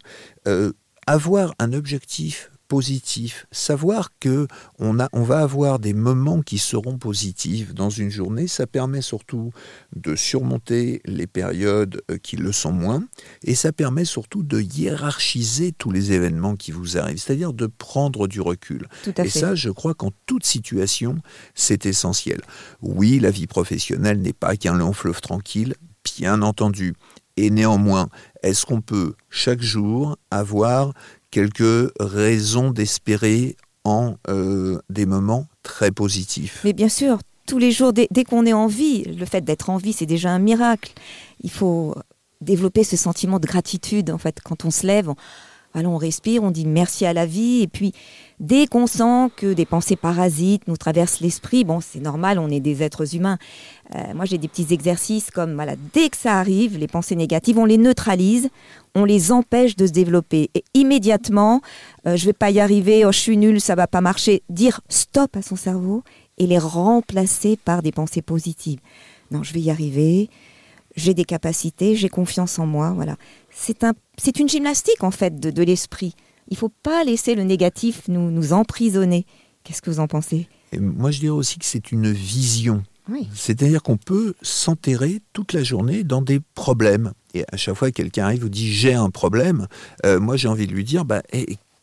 avoir 1.05 1.53
un 1.59 1.73
objectif 1.73 2.51
positif, 2.67 3.45
savoir 3.51 4.09
que 4.19 4.47
on, 4.79 4.99
a, 4.99 5.09
on 5.13 5.23
va 5.23 5.39
avoir 5.39 5.79
des 5.79 5.93
moments 5.93 6.41
qui 6.41 6.57
seront 6.57 6.97
positifs 6.97 7.73
dans 7.73 7.89
une 7.89 8.09
journée, 8.09 8.47
ça 8.47 8.67
permet 8.67 9.01
surtout 9.01 9.51
de 9.95 10.15
surmonter 10.15 11.01
les 11.05 11.27
périodes 11.27 12.01
euh, 12.09 12.17
qui 12.17 12.37
le 12.37 12.51
sont 12.51 12.71
moins, 12.71 13.03
et 13.43 13.55
ça 13.55 13.71
permet 13.71 14.05
surtout 14.05 14.43
de 14.43 14.59
hiérarchiser 14.59 15.71
tous 15.71 15.91
les 15.91 16.13
événements 16.13 16.55
qui 16.55 16.71
vous 16.71 16.97
arrivent, 16.97 17.17
c'est-à-dire 17.19 17.53
de 17.53 17.67
prendre 17.67 18.27
du 18.27 18.41
recul. 18.41 18.87
et 19.17 19.29
ça, 19.29 19.55
je 19.55 19.69
crois 19.69 19.93
qu'en 19.93 20.11
toute 20.25 20.45
situation, 20.45 21.17
c'est 21.55 21.85
essentiel. 21.85 22.41
Oui, 22.81 23.19
la 23.19 23.31
vie 23.31 23.47
professionnelle 23.47 24.21
n'est 24.21 24.33
pas 24.33 24.55
qu'un 24.55 24.75
long 24.75 24.93
fleuve 24.93 25.21
tranquille, 25.21 25.75
bien 26.17 26.41
entendu. 26.41 26.93
Et 27.35 27.49
néanmoins, 27.49 28.09
est-ce 28.43 28.65
qu'on 28.65 28.81
peut 28.81 29.15
chaque 29.29 29.61
jour 29.61 30.17
avoir 30.29 30.93
quelques 31.33 31.91
raisons 31.99 32.69
d'espérer 32.69 33.55
en 33.85 34.17
euh, 34.29 34.79
des 34.91 35.07
moments 35.07 35.47
très 35.63 35.89
positifs. 35.89 36.61
Mais 36.63 36.73
bien 36.73 36.89
sûr, 36.89 37.17
tous 37.47 37.57
les 37.57 37.71
jours, 37.71 37.91
dès, 37.91 38.07
qu'on 38.23 38.45
est 38.45 38.53
en 38.53 38.67
vie, 38.67 39.03
le 39.03 39.25
fait 39.25 39.41
d'être 39.41 39.71
en 39.71 39.77
vie, 39.77 39.93
c'est 39.93 40.05
déjà 40.05 40.29
un 40.29 40.37
miracle. 40.37 40.93
Il 41.41 41.49
faut 41.49 41.95
développer 42.39 42.83
ce 42.83 42.97
sentiment 42.97 43.39
de 43.39 43.47
gratitude, 43.47 44.11
en 44.11 44.19
fait, 44.19 44.41
quand 44.43 44.63
on 44.63 44.69
se 44.69 44.85
lève. 44.85 45.09
On 45.75 45.97
respire, 45.97 46.43
on 46.43 46.51
dit 46.51 46.65
merci 46.65 47.05
à 47.05 47.13
la 47.13 47.25
vie, 47.25 47.61
et 47.61 47.67
puis 47.67 47.93
dès 48.39 48.67
qu'on 48.67 48.87
sent 48.87 49.29
que 49.35 49.53
des 49.53 49.65
pensées 49.65 49.95
parasites 49.95 50.67
nous 50.67 50.77
traversent 50.77 51.19
l'esprit, 51.19 51.63
bon, 51.63 51.79
c'est 51.81 51.99
normal, 51.99 52.39
on 52.39 52.49
est 52.49 52.59
des 52.59 52.83
êtres 52.83 53.15
humains. 53.15 53.37
Euh, 53.95 54.13
moi, 54.13 54.25
j'ai 54.25 54.37
des 54.37 54.47
petits 54.47 54.73
exercices 54.73 55.31
comme, 55.31 55.55
voilà, 55.55 55.75
dès 55.93 56.09
que 56.09 56.17
ça 56.17 56.39
arrive, 56.39 56.77
les 56.77 56.87
pensées 56.87 57.15
négatives, 57.15 57.57
on 57.57 57.65
les 57.65 57.77
neutralise, 57.77 58.49
on 58.95 59.05
les 59.05 59.31
empêche 59.31 59.75
de 59.75 59.87
se 59.87 59.91
développer. 59.91 60.49
Et 60.53 60.63
immédiatement, 60.73 61.61
euh, 62.07 62.15
je 62.15 62.25
vais 62.25 62.33
pas 62.33 62.51
y 62.51 62.59
arriver, 62.59 63.05
oh, 63.05 63.11
je 63.11 63.19
suis 63.19 63.37
nul, 63.37 63.59
ça 63.59 63.75
va 63.75 63.87
pas 63.87 64.01
marcher. 64.01 64.43
Dire 64.49 64.81
stop 64.89 65.35
à 65.35 65.41
son 65.41 65.55
cerveau 65.55 66.03
et 66.37 66.47
les 66.47 66.59
remplacer 66.59 67.57
par 67.57 67.81
des 67.81 67.91
pensées 67.91 68.21
positives. 68.21 68.79
Non, 69.31 69.43
je 69.43 69.53
vais 69.53 69.61
y 69.61 69.71
arriver. 69.71 70.29
J'ai 70.95 71.15
des 71.15 71.25
capacités, 71.25 71.95
j'ai 71.95 72.09
confiance 72.09 72.59
en 72.59 72.67
moi. 72.67 72.91
Voilà. 72.91 73.15
C'est 73.65 73.85
un, 73.85 73.93
c'est 74.17 74.39
une 74.41 74.49
gymnastique 74.49 75.05
en 75.05 75.11
fait 75.11 75.39
de, 75.39 75.49
de 75.49 75.63
l'esprit. 75.63 76.15
Il 76.49 76.57
faut 76.57 76.71
pas 76.83 77.05
laisser 77.05 77.33
le 77.33 77.43
négatif 77.43 78.01
nous, 78.09 78.29
nous 78.29 78.51
emprisonner. 78.51 79.25
Qu'est-ce 79.63 79.81
que 79.81 79.89
vous 79.89 80.01
en 80.01 80.07
pensez? 80.07 80.49
Moi, 80.77 81.11
je 81.11 81.21
dirais 81.21 81.31
aussi 81.31 81.59
que 81.59 81.65
c'est 81.65 81.93
une 81.93 82.11
vision. 82.11 82.83
C'est-à-dire 83.33 83.81
qu'on 83.81 83.97
peut 83.97 84.33
s'enterrer 84.41 85.21
toute 85.31 85.53
la 85.53 85.63
journée 85.63 86.03
dans 86.03 86.21
des 86.21 86.39
problèmes. 86.55 87.13
Et 87.33 87.45
à 87.51 87.57
chaque 87.57 87.75
fois 87.75 87.89
que 87.89 87.95
quelqu'un 87.95 88.25
arrive 88.25 88.41
vous 88.41 88.49
dit 88.49 88.71
j'ai 88.71 88.93
un 88.93 89.09
problème, 89.09 89.67
euh, 90.05 90.19
moi 90.19 90.37
j'ai 90.37 90.47
envie 90.47 90.67
de 90.67 90.73
lui 90.73 90.83
dire 90.83 91.03
bah, 91.03 91.21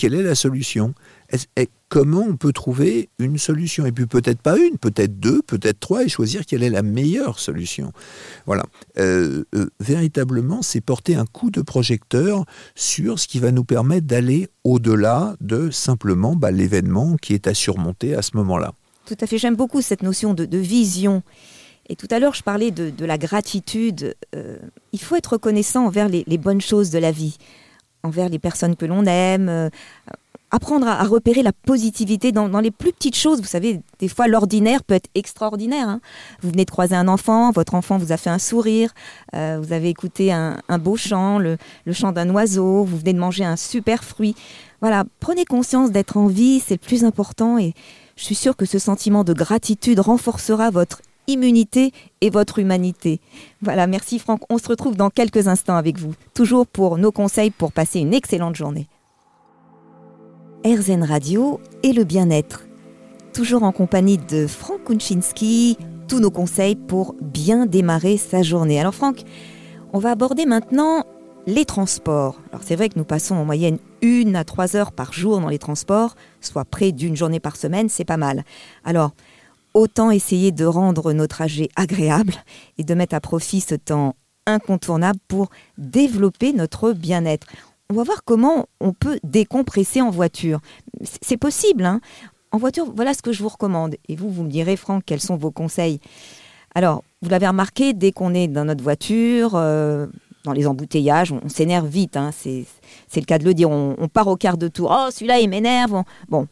quelle 0.00 0.14
est 0.14 0.22
la 0.22 0.34
solution? 0.34 0.94
Comment 1.90 2.24
on 2.26 2.36
peut 2.36 2.54
trouver 2.54 3.10
une 3.18 3.36
solution? 3.36 3.84
Et 3.84 3.92
puis 3.92 4.06
peut-être 4.06 4.40
pas 4.40 4.56
une, 4.56 4.78
peut-être 4.78 5.20
deux, 5.20 5.42
peut-être 5.42 5.78
trois, 5.78 6.04
et 6.04 6.08
choisir 6.08 6.46
quelle 6.46 6.62
est 6.62 6.70
la 6.70 6.80
meilleure 6.82 7.38
solution. 7.38 7.92
Voilà. 8.46 8.62
Euh, 8.98 9.44
euh, 9.54 9.68
véritablement, 9.78 10.62
c'est 10.62 10.80
porter 10.80 11.16
un 11.16 11.26
coup 11.26 11.50
de 11.50 11.60
projecteur 11.60 12.46
sur 12.74 13.18
ce 13.18 13.28
qui 13.28 13.40
va 13.40 13.52
nous 13.52 13.64
permettre 13.64 14.06
d'aller 14.06 14.48
au-delà 14.64 15.36
de 15.42 15.70
simplement 15.70 16.34
bah, 16.34 16.50
l'événement 16.50 17.16
qui 17.16 17.34
est 17.34 17.46
à 17.46 17.52
surmonter 17.52 18.14
à 18.14 18.22
ce 18.22 18.38
moment-là. 18.38 18.72
Tout 19.04 19.16
à 19.20 19.26
fait, 19.26 19.36
j'aime 19.36 19.56
beaucoup 19.56 19.82
cette 19.82 20.02
notion 20.02 20.32
de, 20.32 20.56
vision. 20.56 21.22
Et 21.90 21.96
tout 21.96 22.08
à 22.10 22.20
l'heure, 22.20 22.34
je 22.34 22.42
parlais 22.42 22.70
de, 22.70 23.04
la 23.04 23.18
gratitude. 23.18 24.14
il 24.92 25.00
faut 25.00 25.16
être 25.16 25.32
reconnaissant 25.34 25.84
envers 25.84 26.08
les, 26.08 26.38
bonnes 26.38 26.62
choses 26.62 26.88
de 26.88 26.98
la 26.98 27.12
vie, 27.12 27.36
envers 28.02 28.28
les 28.28 28.38
personnes 28.38 28.76
que 28.76 28.86
l'on 28.86 29.04
aime, 29.04 29.70
apprendre 30.50 30.86
à, 30.86 31.04
repérer 31.04 31.42
la 31.42 31.52
positivité 31.52 32.32
dans, 32.32 32.48
les 32.60 32.70
plus 32.70 32.92
petites 32.92 33.16
choses. 33.16 33.40
Vous 33.40 33.46
savez, 33.46 33.80
des 33.98 34.08
fois, 34.08 34.26
l'ordinaire 34.26 34.82
peut 34.82 34.94
être 34.94 35.08
extraordinaire. 35.14 35.88
Hein. 35.88 36.00
Vous 36.42 36.50
venez 36.50 36.64
de 36.64 36.70
croiser 36.70 36.96
un 36.96 37.08
enfant, 37.08 37.50
votre 37.52 37.74
enfant 37.74 37.98
vous 37.98 38.12
a 38.12 38.16
fait 38.16 38.30
un 38.30 38.38
sourire, 38.38 38.92
euh, 39.34 39.60
vous 39.62 39.72
avez 39.72 39.88
écouté 39.88 40.32
un, 40.32 40.60
beau 40.78 40.96
chant, 40.96 41.38
le, 41.38 41.56
chant 41.92 42.12
d'un 42.12 42.28
oiseau, 42.30 42.84
vous 42.84 42.98
venez 42.98 43.12
de 43.12 43.18
manger 43.18 43.44
un 43.44 43.56
super 43.56 44.04
fruit. 44.04 44.34
Voilà, 44.80 45.04
prenez 45.20 45.44
conscience 45.44 45.92
d'être 45.92 46.16
en 46.16 46.26
vie, 46.26 46.60
c'est 46.60 46.74
le 46.74 46.86
plus 46.86 47.04
important 47.04 47.58
et 47.58 47.74
je 48.16 48.24
suis 48.24 48.34
sûre 48.34 48.56
que 48.56 48.66
ce 48.66 48.78
sentiment 48.78 49.24
de 49.24 49.32
gratitude 49.32 50.00
renforcera 50.00 50.70
votre 50.70 51.00
immunité 51.32 51.92
et 52.20 52.30
votre 52.30 52.58
humanité. 52.58 53.20
Voilà, 53.62 53.86
merci 53.86 54.18
Franck. 54.18 54.42
On 54.50 54.58
se 54.58 54.68
retrouve 54.68 54.96
dans 54.96 55.10
quelques 55.10 55.48
instants 55.48 55.76
avec 55.76 55.98
vous, 55.98 56.14
toujours 56.34 56.66
pour 56.66 56.98
nos 56.98 57.12
conseils 57.12 57.50
pour 57.50 57.72
passer 57.72 58.00
une 58.00 58.14
excellente 58.14 58.56
journée. 58.56 58.88
RZN 60.64 61.04
Radio 61.04 61.60
et 61.82 61.92
le 61.92 62.04
bien-être. 62.04 62.66
Toujours 63.32 63.62
en 63.62 63.72
compagnie 63.72 64.18
de 64.18 64.46
Franck 64.46 64.84
Kunchinski, 64.84 65.78
tous 66.08 66.20
nos 66.20 66.30
conseils 66.30 66.74
pour 66.74 67.14
bien 67.22 67.64
démarrer 67.64 68.16
sa 68.16 68.42
journée. 68.42 68.80
Alors 68.80 68.94
Franck, 68.94 69.22
on 69.92 69.98
va 69.98 70.10
aborder 70.10 70.46
maintenant 70.46 71.04
les 71.46 71.64
transports. 71.64 72.40
Alors 72.50 72.62
c'est 72.64 72.76
vrai 72.76 72.88
que 72.88 72.98
nous 72.98 73.04
passons 73.04 73.36
en 73.36 73.44
moyenne 73.44 73.78
une 74.02 74.36
à 74.36 74.44
trois 74.44 74.76
heures 74.76 74.92
par 74.92 75.12
jour 75.12 75.40
dans 75.40 75.48
les 75.48 75.58
transports, 75.58 76.14
soit 76.40 76.64
près 76.64 76.92
d'une 76.92 77.16
journée 77.16 77.40
par 77.40 77.56
semaine, 77.56 77.88
c'est 77.88 78.04
pas 78.04 78.16
mal. 78.16 78.44
Alors, 78.84 79.12
autant 79.74 80.10
essayer 80.10 80.52
de 80.52 80.64
rendre 80.64 81.12
nos 81.12 81.26
trajets 81.26 81.68
agréables 81.76 82.34
et 82.78 82.84
de 82.84 82.94
mettre 82.94 83.14
à 83.14 83.20
profit 83.20 83.60
ce 83.60 83.74
temps 83.74 84.14
incontournable 84.46 85.18
pour 85.28 85.50
développer 85.78 86.52
notre 86.52 86.92
bien-être 86.92 87.46
on 87.90 87.94
va 87.94 88.04
voir 88.04 88.22
comment 88.24 88.66
on 88.78 88.92
peut 88.92 89.18
décompresser 89.24 90.00
en 90.00 90.10
voiture. 90.10 90.60
C'est 91.22 91.36
possible. 91.36 91.84
Hein 91.84 92.00
en 92.52 92.58
voiture, 92.58 92.86
voilà 92.94 93.14
ce 93.14 93.22
que 93.22 93.32
je 93.32 93.42
vous 93.42 93.48
recommande. 93.48 93.96
Et 94.08 94.16
vous, 94.16 94.30
vous 94.30 94.44
me 94.44 94.50
direz, 94.50 94.76
Franck, 94.76 95.04
quels 95.06 95.20
sont 95.20 95.36
vos 95.36 95.50
conseils 95.50 96.00
Alors, 96.74 97.02
vous 97.22 97.28
l'avez 97.28 97.46
remarqué, 97.46 97.92
dès 97.92 98.12
qu'on 98.12 98.34
est 98.34 98.48
dans 98.48 98.64
notre 98.64 98.82
voiture, 98.82 99.52
euh, 99.54 100.06
dans 100.44 100.52
les 100.52 100.66
embouteillages, 100.66 101.32
on, 101.32 101.48
s'énerve 101.48 101.86
vite. 101.86 102.16
Hein, 102.16 102.30
c'est 102.32 102.66
le 103.16 103.24
cas 103.24 103.38
de 103.38 103.44
le 103.44 103.54
dire. 103.54 103.70
On, 103.70 104.08
part 104.08 104.28
au 104.28 104.36
quart 104.36 104.56
de 104.56 104.68
tour. 104.68 104.94
Oh, 104.96 105.10
celui-là, 105.10 105.40
il 105.40 105.48
m'énerve. 105.48 106.02
Bon. 106.28 106.46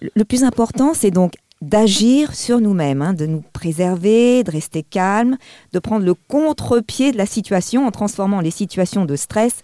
Le 0.00 0.24
plus 0.24 0.42
important, 0.42 0.94
c'est 0.94 1.12
donc 1.12 1.34
d'agir 1.62 2.34
sur 2.34 2.60
nous-mêmes, 2.60 3.02
hein, 3.02 3.14
de 3.14 3.24
nous 3.24 3.42
préserver, 3.52 4.42
de 4.42 4.50
rester 4.50 4.82
calme, 4.82 5.38
de 5.72 5.78
prendre 5.78 6.04
le 6.04 6.14
contre-pied 6.14 7.12
de 7.12 7.16
la 7.16 7.24
situation 7.24 7.86
en 7.86 7.92
transformant 7.92 8.40
les 8.40 8.50
situations 8.50 9.04
de 9.04 9.16
stress 9.16 9.62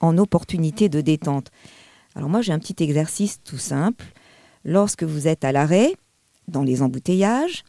en 0.00 0.16
opportunité 0.16 0.88
de 0.88 1.00
détente. 1.00 1.50
Alors 2.14 2.28
moi 2.28 2.40
j'ai 2.40 2.52
un 2.52 2.60
petit 2.60 2.82
exercice 2.82 3.40
tout 3.44 3.58
simple. 3.58 4.06
Lorsque 4.64 5.02
vous 5.02 5.26
êtes 5.26 5.44
à 5.44 5.52
l'arrêt, 5.52 5.94
dans 6.46 6.62
les 6.62 6.82
embouteillages, 6.82 7.64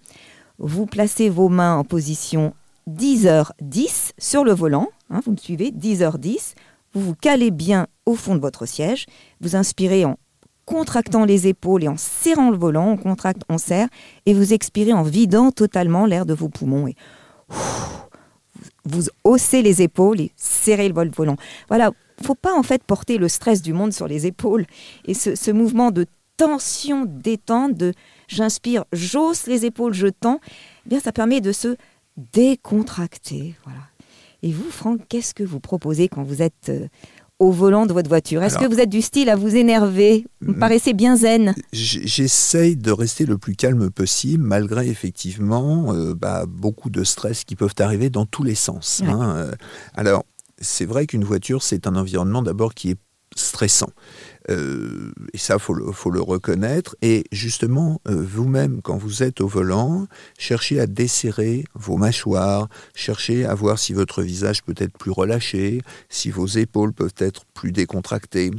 vous 0.59 0.85
placez 0.85 1.29
vos 1.29 1.49
mains 1.49 1.75
en 1.75 1.83
position 1.83 2.53
10h10 2.87 4.11
sur 4.19 4.43
le 4.43 4.53
volant, 4.53 4.89
hein, 5.09 5.21
vous 5.25 5.31
me 5.31 5.37
suivez, 5.37 5.71
10h10, 5.71 6.53
vous 6.93 7.01
vous 7.01 7.15
calez 7.15 7.49
bien 7.49 7.87
au 8.05 8.13
fond 8.13 8.35
de 8.35 8.41
votre 8.41 8.67
siège, 8.67 9.07
vous 9.39 9.55
inspirez 9.55 10.05
en 10.05 10.17
contractant 10.65 11.25
les 11.25 11.47
épaules 11.47 11.83
et 11.83 11.87
en 11.87 11.97
serrant 11.97 12.49
le 12.49 12.57
volant, 12.57 12.89
on 12.91 12.97
contracte, 12.97 13.43
on 13.49 13.57
serre, 13.57 13.87
et 14.25 14.33
vous 14.33 14.53
expirez 14.53 14.93
en 14.93 15.03
vidant 15.03 15.51
totalement 15.51 16.05
l'air 16.05 16.25
de 16.25 16.33
vos 16.33 16.49
poumons. 16.49 16.87
Et 16.87 16.95
vous 18.85 19.03
haussez 19.23 19.61
les 19.61 19.81
épaules 19.81 20.21
et 20.21 20.31
serrez 20.35 20.89
le 20.89 21.11
volant. 21.11 21.35
Voilà, 21.67 21.91
faut 22.23 22.35
pas 22.35 22.53
en 22.53 22.63
fait 22.63 22.83
porter 22.83 23.17
le 23.17 23.27
stress 23.27 23.61
du 23.61 23.73
monde 23.73 23.93
sur 23.93 24.07
les 24.07 24.25
épaules. 24.25 24.65
Et 25.05 25.13
ce, 25.13 25.51
mouvement 25.51 25.91
de 25.91 26.05
tension, 26.37 27.05
détente, 27.05 27.75
de 27.75 27.93
j'inspire, 28.27 28.85
j'hausse 28.93 29.47
les 29.47 29.65
épaules, 29.65 29.93
je 29.93 30.07
tends, 30.07 30.39
eh 30.85 30.89
bien 30.89 30.99
ça 30.99 31.11
permet 31.11 31.41
de 31.41 31.51
se 31.51 31.75
décontracter. 32.33 33.55
Voilà. 33.63 33.81
Et 34.43 34.51
vous, 34.51 34.69
Franck, 34.71 35.01
qu'est-ce 35.07 35.35
que 35.35 35.43
vous 35.43 35.59
proposez 35.59 36.07
quand 36.07 36.23
vous 36.23 36.41
êtes 36.41 36.69
euh, 36.69 36.87
au 37.41 37.49
volant 37.49 37.87
de 37.87 37.93
votre 37.93 38.07
voiture 38.07 38.43
Est-ce 38.43 38.59
que 38.59 38.67
vous 38.67 38.79
êtes 38.79 38.89
du 38.89 39.01
style 39.01 39.27
à 39.27 39.35
vous 39.35 39.55
énerver 39.55 40.27
Vous 40.41 40.53
me 40.53 40.59
paraissez 40.59 40.93
bien 40.93 41.15
zen. 41.15 41.55
J'essaye 41.73 42.77
de 42.77 42.91
rester 42.91 43.25
le 43.25 43.39
plus 43.39 43.55
calme 43.55 43.89
possible, 43.89 44.43
malgré 44.43 44.87
effectivement 44.87 45.91
euh, 45.91 46.13
bah, 46.13 46.45
beaucoup 46.47 46.91
de 46.91 47.03
stress 47.03 47.43
qui 47.43 47.55
peuvent 47.55 47.73
arriver 47.79 48.11
dans 48.11 48.27
tous 48.27 48.43
les 48.43 48.53
sens. 48.53 49.01
Hein. 49.07 49.33
Euh, 49.35 49.51
alors, 49.95 50.23
c'est 50.59 50.85
vrai 50.85 51.07
qu'une 51.07 51.23
voiture, 51.23 51.63
c'est 51.63 51.87
un 51.87 51.95
environnement 51.95 52.43
d'abord 52.43 52.75
qui 52.75 52.91
est 52.91 52.99
stressant. 53.35 53.91
Euh, 54.49 55.11
et 55.33 55.37
ça, 55.37 55.59
faut 55.59 55.73
le, 55.73 55.91
faut 55.91 56.09
le 56.09 56.21
reconnaître. 56.21 56.95
Et 57.01 57.25
justement, 57.31 58.01
euh, 58.07 58.25
vous-même, 58.27 58.81
quand 58.81 58.97
vous 58.97 59.23
êtes 59.23 59.41
au 59.41 59.47
volant, 59.47 60.07
cherchez 60.37 60.79
à 60.79 60.87
desserrer 60.87 61.65
vos 61.75 61.97
mâchoires, 61.97 62.67
cherchez 62.95 63.45
à 63.45 63.53
voir 63.53 63.79
si 63.79 63.93
votre 63.93 64.21
visage 64.21 64.63
peut 64.63 64.75
être 64.77 64.97
plus 64.97 65.11
relâché, 65.11 65.81
si 66.09 66.31
vos 66.31 66.47
épaules 66.47 66.93
peuvent 66.93 67.13
être 67.19 67.45
plus 67.53 67.71
décontractées. 67.71 68.51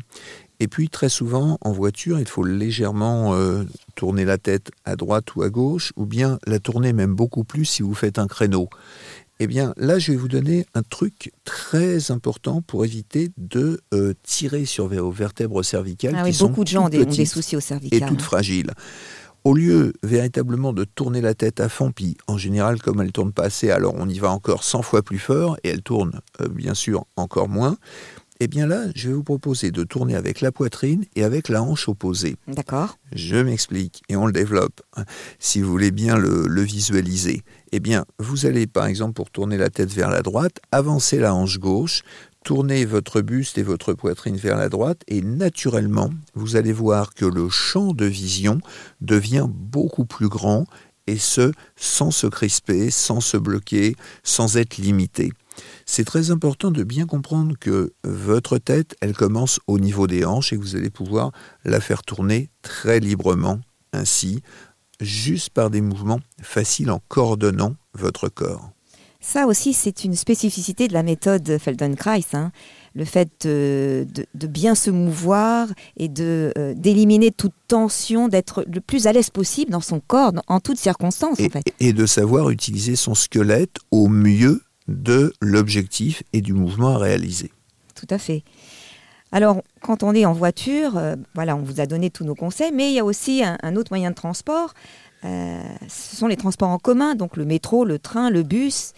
Et 0.60 0.68
puis, 0.68 0.88
très 0.88 1.08
souvent, 1.08 1.58
en 1.62 1.72
voiture, 1.72 2.20
il 2.20 2.28
faut 2.28 2.44
légèrement 2.44 3.34
euh, 3.34 3.64
tourner 3.96 4.24
la 4.24 4.38
tête 4.38 4.70
à 4.84 4.94
droite 4.94 5.34
ou 5.34 5.42
à 5.42 5.50
gauche, 5.50 5.92
ou 5.96 6.06
bien 6.06 6.38
la 6.46 6.60
tourner 6.60 6.92
même 6.92 7.14
beaucoup 7.14 7.42
plus 7.42 7.64
si 7.64 7.82
vous 7.82 7.94
faites 7.94 8.20
un 8.20 8.28
créneau. 8.28 8.68
Eh 9.42 9.48
bien, 9.48 9.74
là, 9.76 9.98
je 9.98 10.12
vais 10.12 10.16
vous 10.16 10.28
donner 10.28 10.66
un 10.72 10.82
truc 10.82 11.32
très 11.42 12.12
important 12.12 12.62
pour 12.62 12.84
éviter 12.84 13.32
de 13.38 13.80
euh, 13.92 14.14
tirer 14.22 14.66
sur 14.66 14.86
vos 14.86 15.10
vertèbres 15.10 15.64
cervicales. 15.64 16.14
Ah 16.16 16.22
oui, 16.22 16.36
beaucoup 16.38 16.62
de 16.62 16.68
gens 16.68 16.86
ont 16.86 16.88
des, 16.88 17.24
soucis 17.24 17.56
aux 17.56 17.60
cervicales. 17.60 18.04
Et 18.04 18.06
toutes 18.06 18.22
fragiles. 18.22 18.70
Au 19.42 19.54
lieu 19.54 19.94
véritablement 20.04 20.72
de 20.72 20.84
tourner 20.84 21.20
la 21.20 21.34
tête 21.34 21.58
à 21.58 21.68
fond, 21.68 21.90
puis 21.90 22.16
en 22.28 22.38
général, 22.38 22.80
comme 22.80 23.00
elle 23.00 23.10
tourne 23.10 23.32
pas 23.32 23.46
assez, 23.46 23.72
alors 23.72 23.94
on 23.98 24.08
y 24.08 24.20
va 24.20 24.30
encore 24.30 24.62
100 24.62 24.82
fois 24.82 25.02
plus 25.02 25.18
fort, 25.18 25.56
et 25.64 25.70
elle 25.70 25.82
tourne 25.82 26.20
euh, 26.40 26.46
bien 26.46 26.74
sûr 26.74 27.04
encore 27.16 27.48
moins. 27.48 27.76
Eh 28.44 28.48
bien 28.48 28.66
là, 28.66 28.86
je 28.96 29.06
vais 29.06 29.14
vous 29.14 29.22
proposer 29.22 29.70
de 29.70 29.84
tourner 29.84 30.16
avec 30.16 30.40
la 30.40 30.50
poitrine 30.50 31.04
et 31.14 31.22
avec 31.22 31.48
la 31.48 31.62
hanche 31.62 31.88
opposée. 31.88 32.34
D'accord. 32.48 32.98
Je 33.12 33.36
m'explique 33.36 34.02
et 34.08 34.16
on 34.16 34.26
le 34.26 34.32
développe, 34.32 34.80
hein, 34.96 35.04
si 35.38 35.60
vous 35.60 35.70
voulez 35.70 35.92
bien 35.92 36.18
le, 36.18 36.60
visualiser. 36.60 37.42
Eh 37.70 37.78
bien, 37.78 38.04
vous 38.18 38.44
allez 38.44 38.66
par 38.66 38.86
exemple 38.86 39.12
pour 39.12 39.30
tourner 39.30 39.58
la 39.58 39.70
tête 39.70 39.92
vers 39.92 40.10
la 40.10 40.22
droite, 40.22 40.58
avancer 40.72 41.20
la 41.20 41.36
hanche 41.36 41.60
gauche, 41.60 42.02
tourner 42.44 42.84
votre 42.84 43.20
buste 43.20 43.58
et 43.58 43.62
votre 43.62 43.94
poitrine 43.94 44.36
vers 44.36 44.56
la 44.56 44.68
droite 44.68 45.02
et 45.06 45.22
naturellement, 45.22 46.10
vous 46.34 46.56
allez 46.56 46.72
voir 46.72 47.14
que 47.14 47.26
le 47.26 47.48
champ 47.48 47.92
de 47.92 48.06
vision 48.06 48.58
devient 49.00 49.46
beaucoup 49.48 50.04
plus 50.04 50.28
grand 50.28 50.66
et 51.06 51.18
ce, 51.18 51.52
sans 51.76 52.10
se 52.10 52.26
crisper, 52.26 52.90
sans 52.90 53.20
se 53.20 53.36
bloquer, 53.36 53.94
sans 54.24 54.56
être 54.56 54.78
limité. 54.78 55.30
C'est 55.94 56.06
très 56.06 56.30
important 56.30 56.70
de 56.70 56.84
bien 56.84 57.04
comprendre 57.04 57.54
que 57.60 57.92
votre 58.02 58.56
tête, 58.56 58.96
elle 59.02 59.12
commence 59.12 59.60
au 59.66 59.78
niveau 59.78 60.06
des 60.06 60.24
hanches 60.24 60.54
et 60.54 60.56
que 60.56 60.62
vous 60.62 60.74
allez 60.74 60.88
pouvoir 60.88 61.32
la 61.66 61.82
faire 61.82 62.02
tourner 62.02 62.48
très 62.62 62.98
librement, 62.98 63.60
ainsi, 63.92 64.40
juste 65.02 65.50
par 65.50 65.68
des 65.68 65.82
mouvements 65.82 66.20
faciles 66.40 66.90
en 66.90 67.02
coordonnant 67.08 67.74
votre 67.92 68.30
corps. 68.30 68.70
Ça 69.20 69.46
aussi, 69.46 69.74
c'est 69.74 70.04
une 70.04 70.16
spécificité 70.16 70.88
de 70.88 70.94
la 70.94 71.02
méthode 71.02 71.58
Feldenkrais. 71.58 72.24
Hein. 72.32 72.52
le 72.94 73.04
fait 73.04 73.28
de, 73.44 74.06
bien 74.34 74.74
se 74.74 74.90
mouvoir 74.90 75.68
et 75.98 76.08
de 76.08 76.54
euh, 76.56 76.72
d'éliminer 76.74 77.32
toute 77.32 77.52
tension, 77.68 78.28
d'être 78.28 78.64
le 78.66 78.80
plus 78.80 79.06
à 79.06 79.12
l'aise 79.12 79.28
possible 79.28 79.70
dans 79.70 79.82
son 79.82 80.00
corps, 80.00 80.32
en 80.46 80.58
toutes 80.58 80.78
circonstances. 80.78 81.36
et 81.80 81.92
de 81.92 82.06
savoir 82.06 82.48
utiliser 82.48 82.96
son 82.96 83.14
squelette 83.14 83.76
au 83.90 84.08
mieux 84.08 84.62
de 84.92 85.32
l'objectif 85.40 86.22
et 86.32 86.40
du 86.40 86.52
mouvement 86.52 86.94
à 86.94 86.98
réaliser. 86.98 87.50
Tout 87.94 88.06
à 88.10 88.18
fait. 88.18 88.42
Alors, 89.32 89.62
quand 89.80 90.02
on 90.02 90.14
est 90.14 90.26
en 90.26 90.32
voiture, 90.32 90.96
euh, 90.96 91.16
voilà, 91.34 91.56
on 91.56 91.62
vous 91.62 91.80
a 91.80 91.86
donné 91.86 92.10
tous 92.10 92.24
nos 92.24 92.34
conseils, 92.34 92.72
mais 92.72 92.90
il 92.90 92.94
y 92.94 92.98
a 92.98 93.04
aussi 93.04 93.42
un, 93.42 93.76
autre 93.76 93.90
moyen 93.90 94.10
de 94.10 94.14
transport. 94.14 94.74
Euh, 95.24 95.62
ce 95.88 96.16
sont 96.16 96.26
les 96.26 96.36
transports 96.36 96.68
en 96.68 96.78
commun, 96.78 97.14
donc 97.14 97.36
le 97.36 97.44
métro, 97.44 97.84
le 97.84 97.98
train, 97.98 98.30
le 98.30 98.42
bus. 98.42 98.92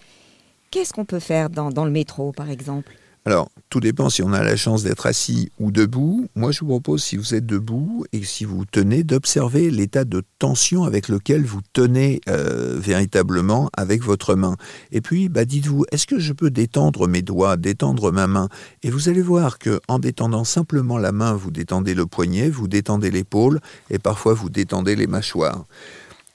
Qu'est-ce 0.71 0.91
qu'on 0.91 1.05
peut 1.05 1.19
faire 1.19 1.49
dans 1.49 1.85
le 1.85 1.91
métro, 1.91 2.33
par 2.33 2.49
exemple? 2.49 2.91
Alors, 3.27 3.49
tout 3.71 3.79
dépend 3.79 4.11
si 4.11 4.21
on 4.21 4.33
a 4.33 4.43
la 4.43 4.55
chance 4.55 4.83
d'être 4.83 5.07
assis 5.07 5.51
ou 5.59 5.71
debout. 5.71 6.27
Moi, 6.35 6.51
je 6.51 6.59
vous 6.59 6.67
propose, 6.67 7.03
si 7.03 7.17
vous 7.17 7.33
êtes 7.33 7.47
debout 7.47 8.05
et 8.13 8.23
si 8.23 8.45
vous 8.45 8.65
tenez, 8.65 9.03
d'observer 9.03 9.71
l'état 9.71 10.05
de 10.05 10.21
tension 10.37 10.83
avec 10.83 11.09
lequel 11.09 11.43
vous 11.43 11.61
tenez 11.73 12.21
euh, 12.29 12.77
véritablement 12.77 13.71
avec 13.75 14.03
votre 14.03 14.35
main. 14.35 14.57
Et 14.91 15.01
puis, 15.01 15.27
bah, 15.27 15.43
dites-vous, 15.43 15.85
est-ce 15.91 16.05
que 16.05 16.19
je 16.19 16.33
peux 16.33 16.51
détendre 16.51 17.07
mes 17.07 17.23
doigts, 17.23 17.57
détendre 17.57 18.11
ma 18.11 18.27
main? 18.27 18.47
Et 18.83 18.91
vous 18.91 19.09
allez 19.09 19.23
voir 19.23 19.57
que 19.57 19.81
en 19.87 19.97
détendant 19.97 20.43
simplement 20.43 20.99
la 20.99 21.11
main, 21.11 21.33
vous 21.33 21.49
détendez 21.49 21.95
le 21.95 22.05
poignet, 22.05 22.51
vous 22.51 22.67
détendez 22.67 23.09
l'épaule 23.09 23.59
et 23.89 23.97
parfois 23.97 24.35
vous 24.35 24.51
détendez 24.51 24.95
les 24.95 25.07
mâchoires. 25.07 25.65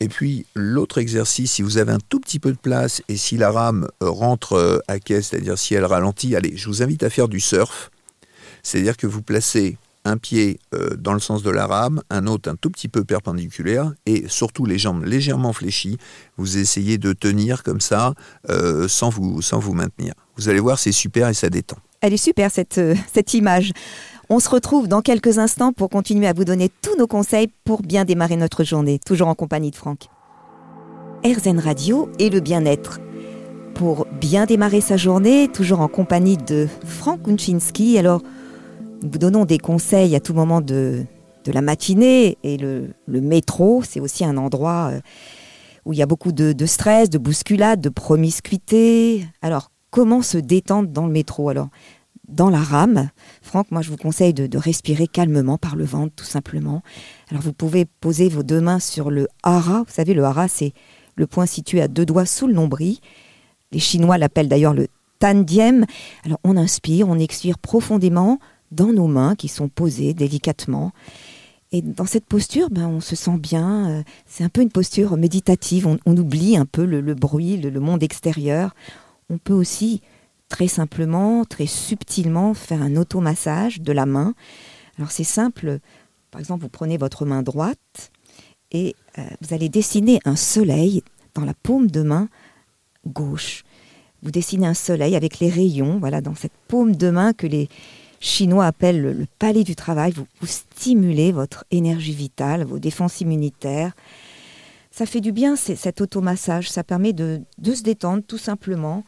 Et 0.00 0.08
puis 0.08 0.46
l'autre 0.54 0.98
exercice, 0.98 1.52
si 1.52 1.62
vous 1.62 1.76
avez 1.76 1.92
un 1.92 1.98
tout 2.08 2.20
petit 2.20 2.38
peu 2.38 2.52
de 2.52 2.58
place 2.58 3.02
et 3.08 3.18
si 3.18 3.36
la 3.36 3.50
rame 3.50 3.86
euh, 4.02 4.08
rentre 4.08 4.54
euh, 4.54 4.78
à 4.88 4.98
quai, 4.98 5.20
c'est-à-dire 5.20 5.58
si 5.58 5.74
elle 5.74 5.84
ralentit, 5.84 6.34
allez, 6.34 6.56
je 6.56 6.68
vous 6.68 6.82
invite 6.82 7.02
à 7.02 7.10
faire 7.10 7.28
du 7.28 7.38
surf. 7.38 7.90
C'est-à-dire 8.62 8.96
que 8.96 9.06
vous 9.06 9.20
placez 9.20 9.76
un 10.06 10.16
pied 10.16 10.58
euh, 10.72 10.96
dans 10.96 11.12
le 11.12 11.20
sens 11.20 11.42
de 11.42 11.50
la 11.50 11.66
rame, 11.66 12.00
un 12.08 12.26
autre 12.26 12.50
un 12.50 12.56
tout 12.56 12.70
petit 12.70 12.88
peu 12.88 13.04
perpendiculaire 13.04 13.92
et 14.06 14.24
surtout 14.26 14.64
les 14.64 14.78
jambes 14.78 15.04
légèrement 15.04 15.52
fléchies. 15.52 15.98
Vous 16.38 16.56
essayez 16.56 16.96
de 16.96 17.12
tenir 17.12 17.62
comme 17.62 17.82
ça 17.82 18.14
sans, 18.88 19.10
vous, 19.10 19.42
sans 19.42 19.58
vous 19.58 19.74
maintenir. 19.74 20.14
Vous 20.36 20.48
allez 20.48 20.60
voir, 20.60 20.78
c'est 20.78 20.92
super 20.92 21.28
et 21.28 21.34
ça 21.34 21.50
détend. 21.50 21.76
Elle 22.00 22.14
est 22.14 22.16
super 22.16 22.50
cette, 22.50 22.80
cette 23.12 23.34
image. 23.34 23.72
On 24.32 24.38
se 24.38 24.48
retrouve 24.48 24.86
dans 24.86 25.00
quelques 25.00 25.38
instants 25.38 25.72
pour 25.72 25.90
continuer 25.90 26.28
à 26.28 26.32
vous 26.32 26.44
donner 26.44 26.68
tous 26.82 26.96
nos 26.96 27.08
conseils 27.08 27.48
pour 27.64 27.82
bien 27.82 28.04
démarrer 28.04 28.36
notre 28.36 28.62
journée, 28.62 29.00
toujours 29.04 29.26
en 29.26 29.34
compagnie 29.34 29.72
de 29.72 29.76
Franck. 29.76 30.06
RZN 31.24 31.58
Radio 31.58 32.08
et 32.20 32.30
le 32.30 32.38
bien-être. 32.38 33.00
Pour 33.74 34.06
bien 34.20 34.46
démarrer 34.46 34.80
sa 34.80 34.96
journée, 34.96 35.48
toujours 35.48 35.80
en 35.80 35.88
compagnie 35.88 36.36
de 36.36 36.68
Franck 36.84 37.22
Kunchinski. 37.24 37.98
Alors, 37.98 38.22
nous 39.02 39.10
vous 39.10 39.18
donnons 39.18 39.46
des 39.46 39.58
conseils 39.58 40.14
à 40.14 40.20
tout 40.20 40.32
moment 40.32 40.60
de, 40.60 41.06
la 41.52 41.60
matinée 41.60 42.38
et 42.44 42.56
le, 42.56 42.92
métro, 43.08 43.82
c'est 43.82 43.98
aussi 43.98 44.24
un 44.24 44.36
endroit 44.36 44.90
euh, 44.92 45.00
où 45.86 45.92
il 45.92 45.98
y 45.98 46.02
a 46.02 46.06
beaucoup 46.06 46.30
de, 46.30 46.52
de, 46.52 46.66
stress, 46.66 47.10
de 47.10 47.18
bousculade, 47.18 47.80
de 47.80 47.88
promiscuité. 47.88 49.26
Alors, 49.42 49.72
comment 49.90 50.22
se 50.22 50.38
détendre 50.38 50.88
dans 50.88 51.06
le 51.06 51.12
métro 51.12 51.48
Alors, 51.48 51.66
dans 52.30 52.50
la 52.50 52.60
rame. 52.60 53.10
Franck, 53.42 53.70
moi 53.70 53.82
je 53.82 53.90
vous 53.90 53.96
conseille 53.96 54.32
de, 54.32 54.58
respirer 54.58 55.06
calmement 55.06 55.58
par 55.58 55.76
le 55.76 55.84
ventre 55.84 56.14
tout 56.14 56.24
simplement. 56.24 56.82
Alors 57.30 57.42
vous 57.42 57.52
pouvez 57.52 57.84
poser 57.84 58.28
vos 58.28 58.42
deux 58.42 58.60
mains 58.60 58.78
sur 58.78 59.10
le 59.10 59.28
hara. 59.42 59.78
Vous 59.80 59.92
savez, 59.92 60.14
le 60.14 60.24
hara 60.24 60.48
c'est 60.48 60.72
le 61.16 61.26
point 61.26 61.46
situé 61.46 61.80
à 61.80 61.88
deux 61.88 62.06
doigts 62.06 62.26
sous 62.26 62.46
le 62.46 62.54
nombril. 62.54 62.98
Les 63.72 63.78
Chinois 63.78 64.18
l'appellent 64.18 64.48
d'ailleurs 64.48 64.74
le 64.74 64.88
tandiem. 65.18 65.84
Alors 66.24 66.38
on 66.44 66.56
inspire, 66.56 67.08
on 67.08 67.18
expire 67.18 67.58
profondément 67.58 68.38
dans 68.70 68.92
nos 68.92 69.06
mains 69.06 69.34
qui 69.34 69.48
sont 69.48 69.68
posées 69.68 70.14
délicatement. 70.14 70.92
Et 71.72 71.82
dans 71.82 72.04
cette 72.04 72.26
posture, 72.26 72.68
ben, 72.70 72.88
on 72.88 73.00
se 73.00 73.14
sent 73.14 73.38
bien. 73.38 73.90
Euh, 73.90 74.02
c'est 74.26 74.42
un 74.42 74.48
peu 74.48 74.60
une 74.60 74.70
posture 74.70 75.16
méditative. 75.16 75.86
On, 75.86 76.16
oublie 76.16 76.56
un 76.56 76.66
peu 76.66 76.84
le, 76.84 77.14
bruit, 77.14 77.58
le 77.58 77.80
monde 77.80 78.02
extérieur. 78.02 78.74
On 79.28 79.38
peut 79.38 79.54
aussi 79.54 80.00
très 80.50 80.68
simplement, 80.68 81.46
très 81.46 81.66
subtilement 81.66 82.52
faire 82.52 82.82
un 82.82 82.96
automassage 82.96 83.80
de 83.80 83.92
la 83.92 84.04
main. 84.04 84.34
Alors 84.98 85.10
c'est 85.10 85.24
simple, 85.24 85.78
par 86.30 86.40
exemple 86.40 86.60
vous 86.60 86.68
prenez 86.68 86.98
votre 86.98 87.24
main 87.24 87.42
droite 87.42 88.12
et 88.70 88.94
euh, 89.18 89.22
vous 89.40 89.54
allez 89.54 89.70
dessiner 89.70 90.20
un 90.26 90.36
soleil 90.36 91.02
dans 91.34 91.46
la 91.46 91.54
paume 91.54 91.90
de 91.90 92.02
main 92.02 92.28
gauche. 93.06 93.64
Vous 94.22 94.30
dessinez 94.30 94.66
un 94.66 94.74
soleil 94.74 95.16
avec 95.16 95.38
les 95.38 95.48
rayons, 95.48 95.98
voilà, 95.98 96.20
dans 96.20 96.34
cette 96.34 96.52
paume 96.68 96.94
de 96.94 97.08
main 97.08 97.32
que 97.32 97.46
les, 97.46 97.70
chinois 98.20 98.66
appellent 98.66 99.00
le, 99.00 99.26
palais 99.38 99.64
du 99.64 99.74
travail. 99.74 100.12
Vous, 100.12 100.26
stimulez 100.46 101.32
votre 101.32 101.64
énergie 101.70 102.12
vitale, 102.12 102.64
vos 102.64 102.78
défenses 102.78 103.20
immunitaires. 103.20 103.92
Ça 104.90 105.06
fait 105.06 105.20
du 105.20 105.32
bien, 105.32 105.56
cet 105.56 106.00
automassage. 106.00 106.70
Ça 106.70 106.84
permet 106.84 107.12
de, 107.12 107.42
se 107.62 107.82
détendre 107.82 108.22
tout 108.26 108.38
simplement. 108.38 109.04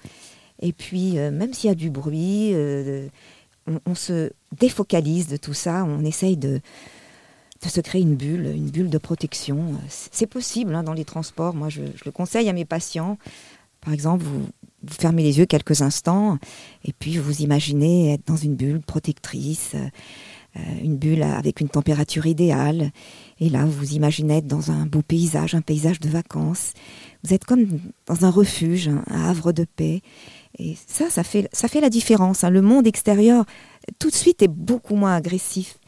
Et 0.62 0.72
puis, 0.72 1.18
euh, 1.18 1.31
même 1.31 1.53
s'il 1.53 1.68
y 1.68 1.70
a 1.70 1.75
du 1.75 1.90
bruit, 1.90 2.53
euh, 2.55 3.09
on, 3.85 3.94
se 3.94 4.31
défocalise 4.59 5.27
de 5.27 5.37
tout 5.37 5.55
ça. 5.55 5.85
On 5.85 6.05
essaye 6.05 6.37
de, 6.37 6.61
se 7.66 7.81
créer 7.81 8.01
une 8.01 8.14
bulle, 8.14 8.46
une 8.46 8.70
bulle 8.70 8.88
de 8.88 8.98
protection. 8.98 9.75
C'est 9.88 10.27
possible 10.27 10.75
hein, 10.75 10.85
dans 10.85 10.94
les 10.94 11.05
transports. 11.05 11.55
Moi, 11.55 11.68
je, 11.68 11.83
le 12.05 12.11
conseille 12.12 12.48
à 12.48 12.53
mes 12.53 12.64
patients. 12.64 13.18
Par 13.81 13.92
exemple, 13.92 14.25
vous, 14.25 14.46
fermez 14.88 15.25
les 15.25 15.38
yeux 15.38 15.46
quelques 15.46 15.83
instants 15.83 16.38
et 16.85 16.92
puis 16.92 17.18
vous 17.18 17.42
imaginez 17.42 18.14
être 18.14 18.27
dans 18.27 18.37
une 18.37 18.55
bulle 18.55 18.81
protectrice, 18.81 19.75
euh, 20.57 20.61
une 20.83 20.96
bulle 20.96 21.22
avec 21.22 21.61
une 21.61 21.68
température 21.68 22.27
idéale. 22.27 22.92
Et 23.40 23.48
là, 23.48 23.64
vous 23.64 23.94
imaginez 23.94 24.38
être 24.38 24.46
dans 24.46 24.70
un 24.70 24.87
beau 24.87 25.03
paysage, 25.03 25.57
un 25.57 25.61
paysage 25.61 25.98
de 25.98 26.09
vacances. 26.09 26.75
Vous 27.25 27.35
êtes 27.35 27.44
comme 27.44 27.66
dans 28.07 28.25
un 28.25 28.31
refuge, 28.31 28.88
un 28.88 29.29
havre 29.29 29.51
de 29.53 29.64
paix. 29.64 30.03
Et 30.59 30.77
ça, 30.87 31.09
ça 31.11 31.25
fait, 31.25 31.49
ça 31.53 31.69
fait 31.69 31.81
la 31.81 31.91
différence. 31.91 32.45
Hein. 32.45 32.51
Le 32.51 32.62
monde 32.62 32.87
extérieur, 32.87 33.45
tout 33.99 34.11
de 34.11 34.15
suite, 34.15 34.43
est 34.43 34.49
beaucoup 34.49 34.97
moins 34.97 35.15
agressif. 35.17 35.79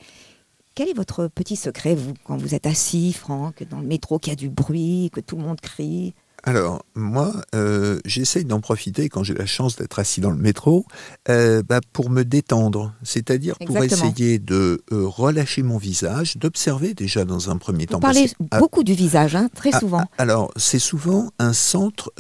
Quel 0.74 0.88
est 0.88 0.94
votre 0.94 1.29
petit 1.29 1.57
secret, 1.57 1.94
vous, 1.94 2.14
quand 2.24 2.37
vous 2.37 2.55
êtes 2.55 2.66
assis, 2.66 3.12
Franck, 3.12 3.62
dans 3.68 3.79
le 3.79 3.87
métro, 3.87 4.18
qu'il 4.18 4.33
y 4.33 4.33
a 4.33 4.37
du 4.37 4.48
bruit, 4.48 5.11
que 5.12 5.20
tout 5.20 5.37
le 5.37 5.42
monde 5.42 5.61
crie? 5.61 6.14
Alors, 6.46 6.85
moi, 6.94 7.33
euh, 7.54 8.00
j'essaye 8.04 8.44
d'en 8.44 8.61
profiter 8.61 9.09
quand 9.09 9.22
j'ai 9.22 9.33
la 9.33 9.46
chance 9.46 9.76
d'être 9.76 9.98
assis 9.98 10.20
dans 10.20 10.30
le 10.30 10.37
métro 10.37 10.85
euh, 11.30 11.62
bah, 11.66 11.80
pour 11.92 12.11
me 12.11 12.22
détendre, 12.22 12.92
c'est-à-dire 13.02 13.57
pour 13.64 13.83
essayer 13.83 14.38
de 14.38 14.83
euh, 14.92 15.07
relâcher 15.07 15.62
mon 15.62 15.78
visage, 15.78 16.37
d'observer 16.37 16.92
déjà 16.92 17.24
dans 17.24 17.50
un 17.50 17.57
premier 17.57 17.87
temps. 17.87 17.96
Vous 17.96 18.02
parlez 18.02 18.30
beaucoup 18.59 18.85
du 18.85 18.92
visage, 18.92 19.35
hein, 19.35 19.48
très 19.54 19.70
ah, 19.72 19.80
souvent. 19.80 20.00
Ah, 20.00 20.09
alors, 20.18 20.52
c'est 20.57 20.78
souvent 20.78 21.30
un 21.38 21.54
centre 21.54 22.12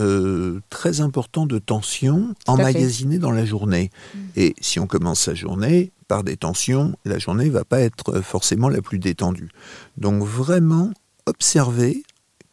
très 0.70 1.00
important 1.00 1.46
de 1.46 1.58
tension 1.58 2.34
emmagasiné 2.46 3.18
dans 3.18 3.30
la 3.30 3.44
journée. 3.44 3.90
Mm. 4.14 4.18
Et 4.36 4.54
si 4.60 4.80
on 4.80 4.86
commence 4.86 5.20
sa 5.20 5.34
journée, 5.34 5.92
par 6.08 6.24
des 6.24 6.36
tensions, 6.36 6.94
la 7.04 7.18
journée 7.18 7.46
ne 7.46 7.50
va 7.50 7.64
pas 7.64 7.80
être 7.80 8.20
forcément 8.20 8.68
la 8.68 8.82
plus 8.82 8.98
détendue. 8.98 9.48
Donc 9.96 10.22
vraiment, 10.22 10.90
observez 11.26 12.02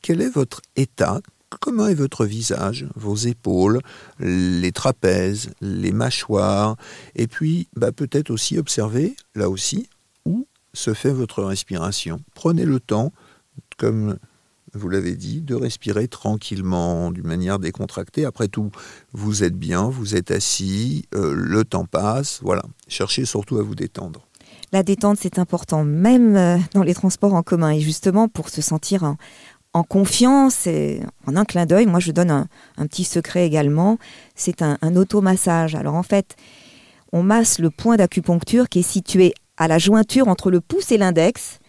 quel 0.01 0.21
est 0.21 0.29
votre 0.29 0.61
état, 0.75 1.21
Comment 1.59 1.87
est 1.87 1.95
votre 1.95 2.25
visage, 2.25 2.87
vos 2.95 3.15
épaules, 3.15 3.81
les 4.19 4.71
trapèzes, 4.71 5.51
les 5.59 5.91
mâchoires, 5.91 6.77
et 7.15 7.27
puis 7.27 7.67
bah, 7.75 7.91
peut-être 7.91 8.29
aussi 8.29 8.57
observer, 8.57 9.15
là 9.35 9.49
aussi, 9.49 9.89
où 10.25 10.47
se 10.73 10.93
fait 10.93 11.11
votre 11.11 11.43
respiration. 11.43 12.21
Prenez 12.33 12.65
le 12.65 12.79
temps, 12.79 13.11
comme 13.77 14.17
vous 14.73 14.89
l'avez 14.89 15.15
dit, 15.15 15.41
de 15.41 15.55
respirer 15.55 16.07
tranquillement, 16.07 17.11
d'une 17.11 17.27
manière 17.27 17.59
décontractée. 17.59 18.25
Après 18.25 18.47
tout, 18.47 18.71
vous 19.11 19.43
êtes 19.43 19.57
bien, 19.57 19.89
vous 19.89 20.15
êtes 20.15 20.31
assis, 20.31 21.05
euh, 21.13 21.33
le 21.35 21.65
temps 21.65 21.85
passe, 21.85 22.39
voilà. 22.41 22.63
Cherchez 22.87 23.25
surtout 23.25 23.57
à 23.57 23.63
vous 23.63 23.75
détendre. 23.75 24.27
La 24.73 24.83
détente, 24.83 25.17
c'est 25.19 25.37
important, 25.37 25.83
même 25.83 26.37
euh, 26.37 26.57
dans 26.73 26.83
les 26.83 26.93
transports 26.93 27.33
en 27.33 27.43
commun. 27.43 27.71
Et 27.71 27.81
justement, 27.81 28.29
pour 28.29 28.47
se 28.47 28.61
sentir 28.61 29.03
en, 29.03 29.17
en 29.73 29.83
confiance 29.83 30.67
et 30.67 31.01
en 31.27 31.35
un 31.35 31.45
clin 31.45 31.65
d'œil. 31.65 31.85
Moi, 31.85 31.99
je 31.99 32.11
donne 32.11 32.31
un, 32.31 32.87
petit 32.87 33.03
secret 33.03 33.45
également. 33.45 33.97
C'est 34.35 34.61
un, 34.61 34.77
automassage. 34.95 35.75
Alors 35.75 35.95
en 35.95 36.03
fait, 36.03 36.35
on 37.13 37.23
masse 37.23 37.59
le 37.59 37.69
point 37.69 37.95
d'acupuncture 37.95 38.69
qui 38.69 38.79
est 38.79 38.83
situé 38.83 39.33
à 39.57 39.67
la 39.67 39.77
jointure 39.77 40.27
entre 40.27 40.51
le 40.51 40.61
pouce 40.61 40.91
et 40.91 40.97
l'index 40.97 41.59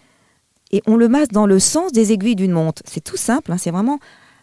et 0.71 0.83
on 0.87 0.97
le 0.97 1.09
masse 1.09 1.29
dans 1.29 1.47
le 1.47 1.59
sens 1.59 1.93
des 1.93 2.12
aiguilles 2.12 2.37
d'une 2.37 2.53
montre. 2.53 2.83
C'est 2.87 3.05
tout 3.05 3.19
simple, 3.19 3.53
hein. 3.53 3.59
c'est 3.59 3.71
vraiment 3.71 3.99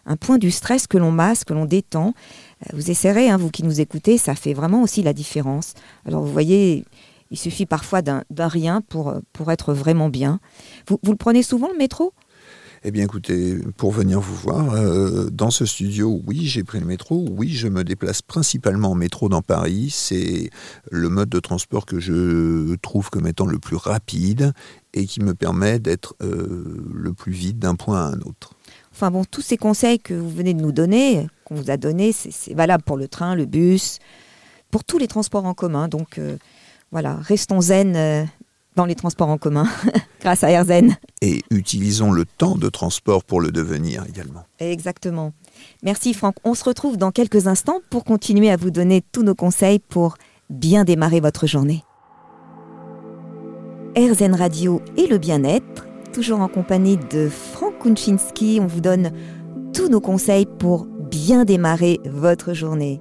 un 0.06 0.16
point 0.16 0.38
du 0.38 0.50
stress 0.50 0.86
que 0.86 0.96
l'on 0.96 1.10
masse, 1.10 1.44
que 1.44 1.52
l'on 1.52 1.64
détend. 1.64 2.14
Euh, 2.66 2.76
vous 2.76 2.90
essayerez, 2.90 3.28
hein, 3.28 3.36
vous 3.36 3.50
qui 3.50 3.64
nous 3.64 3.80
écoutez, 3.80 4.16
ça 4.16 4.34
fait 4.34 4.54
vraiment 4.54 4.82
aussi 4.82 5.02
la 5.02 5.12
différence. 5.12 5.74
Alors 6.06 6.22
vous 6.22 6.32
voyez, 6.32 6.84
il 7.30 7.38
suffit 7.38 7.66
parfois 7.66 8.00
d'un 8.00 8.24
rien 8.38 8.80
pour, 8.80 9.14
pour 9.32 9.50
être 9.50 9.74
vraiment 9.74 10.08
bien. 10.08 10.40
Vous, 10.86 10.98
vous 11.02 11.12
le 11.12 11.18
prenez 11.18 11.42
souvent 11.42 11.68
le 11.70 11.78
métro? 11.78 12.12
Eh 12.82 12.90
bien 12.90 13.04
écoutez, 13.04 13.58
pour 13.76 13.92
venir 13.92 14.20
vous 14.20 14.34
voir, 14.34 14.72
euh, 14.72 15.28
dans 15.30 15.50
ce 15.50 15.66
studio, 15.66 16.22
oui, 16.26 16.46
j'ai 16.46 16.64
pris 16.64 16.80
le 16.80 16.86
métro, 16.86 17.26
oui, 17.30 17.50
je 17.50 17.68
me 17.68 17.84
déplace 17.84 18.22
principalement 18.22 18.92
en 18.92 18.94
métro 18.94 19.28
dans 19.28 19.42
Paris, 19.42 19.90
c'est 19.90 20.48
le 20.90 21.08
mode 21.10 21.28
de 21.28 21.40
transport 21.40 21.84
que 21.84 22.00
je 22.00 22.74
trouve 22.76 23.10
comme 23.10 23.26
étant 23.26 23.44
le 23.44 23.58
plus 23.58 23.76
rapide 23.76 24.54
et 24.94 25.04
qui 25.04 25.20
me 25.20 25.34
permet 25.34 25.78
d'être 25.78 26.14
euh, 26.22 26.82
le 26.94 27.12
plus 27.12 27.32
vite 27.32 27.58
d'un 27.58 27.74
point 27.74 27.98
à 27.98 28.06
un 28.12 28.20
autre. 28.20 28.54
Enfin 28.92 29.10
bon, 29.10 29.24
tous 29.26 29.42
ces 29.42 29.58
conseils 29.58 29.98
que 29.98 30.14
vous 30.14 30.30
venez 30.30 30.54
de 30.54 30.62
nous 30.62 30.72
donner, 30.72 31.26
qu'on 31.44 31.56
vous 31.56 31.70
a 31.70 31.76
donnés, 31.76 32.12
c'est 32.12 32.54
valable 32.54 32.82
pour 32.82 32.96
le 32.96 33.08
train, 33.08 33.34
le 33.34 33.44
bus, 33.44 33.98
pour 34.70 34.84
tous 34.84 34.96
les 34.96 35.06
transports 35.06 35.44
en 35.44 35.54
commun. 35.54 35.88
Donc 35.88 36.18
euh, 36.18 36.38
voilà, 36.92 37.16
restons 37.16 37.60
zen 37.60 38.26
dans 38.76 38.84
les 38.84 38.94
transports 38.94 39.28
en 39.28 39.38
commun, 39.38 39.66
grâce 40.20 40.44
à 40.44 40.50
AirZen. 40.50 40.96
Et 41.22 41.42
utilisons 41.50 42.12
le 42.12 42.24
temps 42.24 42.56
de 42.56 42.68
transport 42.68 43.24
pour 43.24 43.40
le 43.40 43.50
devenir 43.50 44.04
également. 44.08 44.44
Exactement. 44.58 45.32
Merci 45.82 46.14
Franck. 46.14 46.36
On 46.44 46.54
se 46.54 46.64
retrouve 46.64 46.96
dans 46.96 47.10
quelques 47.10 47.46
instants 47.46 47.80
pour 47.90 48.04
continuer 48.04 48.50
à 48.50 48.56
vous 48.56 48.70
donner 48.70 49.02
tous 49.12 49.22
nos 49.22 49.34
conseils 49.34 49.78
pour 49.78 50.16
bien 50.48 50.84
démarrer 50.84 51.20
votre 51.20 51.46
journée. 51.46 51.84
AirZen 53.96 54.34
Radio 54.34 54.82
et 54.96 55.08
le 55.08 55.18
bien-être, 55.18 55.86
toujours 56.12 56.40
en 56.40 56.48
compagnie 56.48 56.96
de 56.96 57.28
Franck 57.28 57.80
Kunchinski. 57.80 58.60
On 58.62 58.66
vous 58.66 58.80
donne 58.80 59.10
tous 59.72 59.88
nos 59.88 60.00
conseils 60.00 60.46
pour 60.46 60.84
bien 60.84 61.44
démarrer 61.44 61.98
votre 62.04 62.54
journée. 62.54 63.00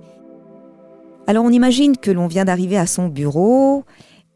Alors 1.28 1.46
on 1.46 1.52
imagine 1.52 1.96
que 1.96 2.10
l'on 2.10 2.26
vient 2.26 2.46
d'arriver 2.46 2.78
à 2.78 2.88
son 2.88 3.08
bureau, 3.08 3.84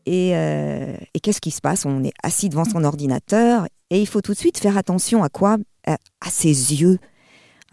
euh, 0.08 0.98
et, 1.14 1.20
qu'est-ce 1.20 1.42
qui 1.42 1.52
se 1.52 1.62
passe? 1.62 1.86
On 1.86 2.04
est 2.04 2.14
assis 2.24 2.50
devant 2.50 2.66
son 2.66 2.84
ordinateur 2.84 3.68
et 3.90 4.02
il 4.02 4.08
faut 4.08 4.22
tout 4.22 4.34
de 4.34 4.38
suite 4.38 4.58
faire 4.58 4.78
attention 4.78 5.24
à 5.24 5.30
quoi? 5.30 5.58
À 5.86 6.30
ses 6.30 6.48
yeux. 6.48 7.00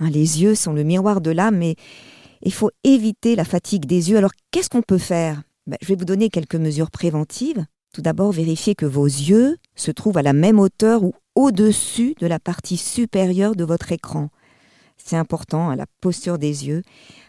Hein, 0.01 0.11
les 0.11 0.43
yeux 0.43 0.55
sont 0.55 0.73
le 0.73 0.83
miroir 0.83 1.21
de 1.21 1.31
l'âme, 1.31 1.59
mais 1.59 1.77
il 2.43 2.53
faut 2.53 2.71
éviter 2.85 3.37
la 3.37 3.45
fatigue 3.45 3.85
des 3.87 4.11
yeux. 4.11 4.17
Alors 4.17 4.33
qu'est-ce 4.51 4.69
qu'on 4.69 4.83
peut 4.83 4.99
faire? 4.99 5.43
Ben, 5.67 5.77
Je 5.83 5.89
vais 5.89 5.95
vous 5.95 6.05
donner 6.05 6.31
quelques 6.31 6.57
mesures 6.57 6.91
préventives. 6.91 7.65
Tout 7.93 8.03
d'abord, 8.03 8.33
vérifiez 8.33 8.75
que 8.75 8.87
vos 8.87 9.07
yeux 9.07 9.59
se 9.75 9.91
trouvent 9.91 10.19
à 10.19 10.23
la 10.23 10.33
même 10.33 10.61
hauteur 10.61 11.03
ou 11.03 11.15
au-dessus 11.35 12.15
de 12.21 12.27
la 12.27 12.39
partie 12.39 12.77
supérieure 12.77 13.57
de 13.57 13.65
votre 13.65 13.93
écran. 13.93 14.31
C'est 14.97 15.17
important, 15.17 15.71
à 15.71 15.73
hein, 15.73 15.77
la 15.77 15.87
posture 16.01 16.39
des 16.39 16.69
yeux. 16.69 16.83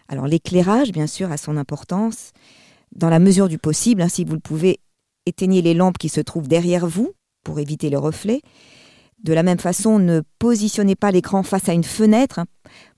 Alors 0.07 0.27
l'éclairage, 0.27 0.91
bien 0.91 1.07
sûr, 1.07 1.31
a 1.31 1.37
son 1.37 1.57
importance. 1.57 2.31
Dans 2.95 3.09
la 3.09 3.19
mesure 3.19 3.47
du 3.47 3.57
possible, 3.57 4.01
hein, 4.01 4.09
si 4.09 4.25
vous 4.25 4.33
le 4.33 4.39
pouvez, 4.39 4.79
éteignez 5.25 5.61
les 5.61 5.73
lampes 5.73 5.97
qui 5.97 6.09
se 6.09 6.21
trouvent 6.21 6.47
derrière 6.47 6.87
vous 6.87 7.13
pour 7.43 7.59
éviter 7.59 7.89
le 7.89 7.97
reflet. 7.97 8.41
De 9.23 9.33
la 9.33 9.43
même 9.43 9.59
façon, 9.59 9.99
ne 9.99 10.21
positionnez 10.39 10.95
pas 10.95 11.11
l'écran 11.11 11.43
face 11.43 11.69
à 11.69 11.73
une 11.73 11.83
fenêtre. 11.83 12.39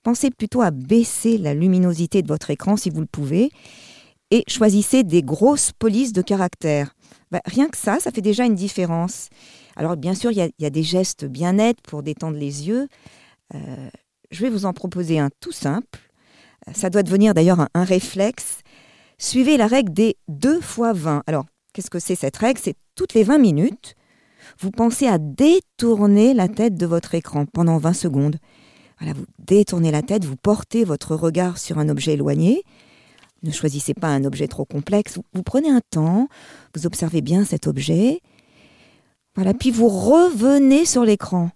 Pensez 0.04 0.32
plutôt 0.32 0.62
à 0.62 0.72
baisser 0.72 1.38
la 1.38 1.54
luminosité 1.54 2.22
de 2.22 2.28
votre 2.28 2.50
écran 2.50 2.78
si 2.78 2.90
vous 2.90 3.02
le 3.02 3.08
pouvez. 3.08 3.50
Et 4.32 4.44
choisissez 4.48 5.04
des 5.04 5.22
grosses 5.22 5.74
polices 5.74 6.14
de 6.14 6.22
caractère. 6.22 6.96
Bah, 7.30 7.42
rien 7.46 7.68
que 7.68 7.78
ça, 7.78 8.00
ça 8.00 8.12
fait 8.12 8.22
déjà 8.22 8.46
une 8.46 8.56
différence. 8.56 9.30
Alors 9.76 9.98
bien 9.98 10.16
sûr, 10.16 10.32
il 10.32 10.52
y, 10.58 10.66
a 10.66 10.70
des 10.70 10.84
gestes 10.84 11.26
bien 11.26 11.54
nets 11.54 11.82
pour 11.82 12.04
détendre 12.04 12.38
les 12.38 12.68
yeux. 12.68 12.88
Euh, 13.54 13.90
je 14.32 14.42
vais 14.42 14.50
vous 14.50 14.66
en 14.66 14.74
proposer 14.74 15.20
un 15.20 15.30
tout 15.40 15.52
simple. 15.52 16.00
Ça 16.74 16.90
doit 16.90 17.04
devenir 17.04 17.34
d'ailleurs 17.34 17.68
un, 17.74 17.84
réflexe. 17.84 18.60
Suivez 19.18 19.58
la 19.58 19.68
règle 19.68 19.94
des 19.94 20.16
2 20.30 20.62
fois 20.62 20.94
20. 20.94 21.24
Alors, 21.28 21.46
Qu'est-ce 21.74 21.90
que 21.90 22.00
c'est 22.00 22.16
cette 22.16 22.38
règle? 22.38 22.60
C'est 22.64 22.76
toutes 22.96 23.14
les 23.16 23.24
20 23.24 23.40
minutes, 23.40 23.96
vous 24.60 24.72
pensez 24.72 25.08
à 25.08 25.18
détourner 25.18 26.34
la 26.34 26.48
tête 26.48 26.76
de 26.76 26.86
votre 26.86 27.16
écran 27.16 27.46
pendant 27.46 27.78
20 27.78 27.94
secondes. 27.94 28.38
Voilà, 29.00 29.14
vous 29.14 29.26
détournez 29.40 29.92
la 29.92 30.02
tête, 30.02 30.26
vous 30.26 30.36
portez 30.36 30.84
votre 30.84 31.16
regard 31.16 31.58
sur 31.58 31.80
un 31.80 31.90
objet 31.90 32.14
éloigné. 32.14 32.64
Ne 33.42 33.52
choisissez 33.52 33.94
pas 33.94 34.08
un 34.08 34.24
objet 34.24 34.48
trop 34.48 34.66
complexe. 34.66 35.20
Vous, 35.34 35.44
prenez 35.44 35.70
un 35.70 35.82
temps, 35.90 36.28
vous 36.76 36.86
observez 36.86 37.22
bien 37.22 37.44
cet 37.44 37.68
objet. 37.68 38.22
Voilà, 39.36 39.54
puis 39.54 39.72
vous 39.72 39.90
revenez 39.90 40.86
sur 40.86 41.04
l'écran. 41.04 41.50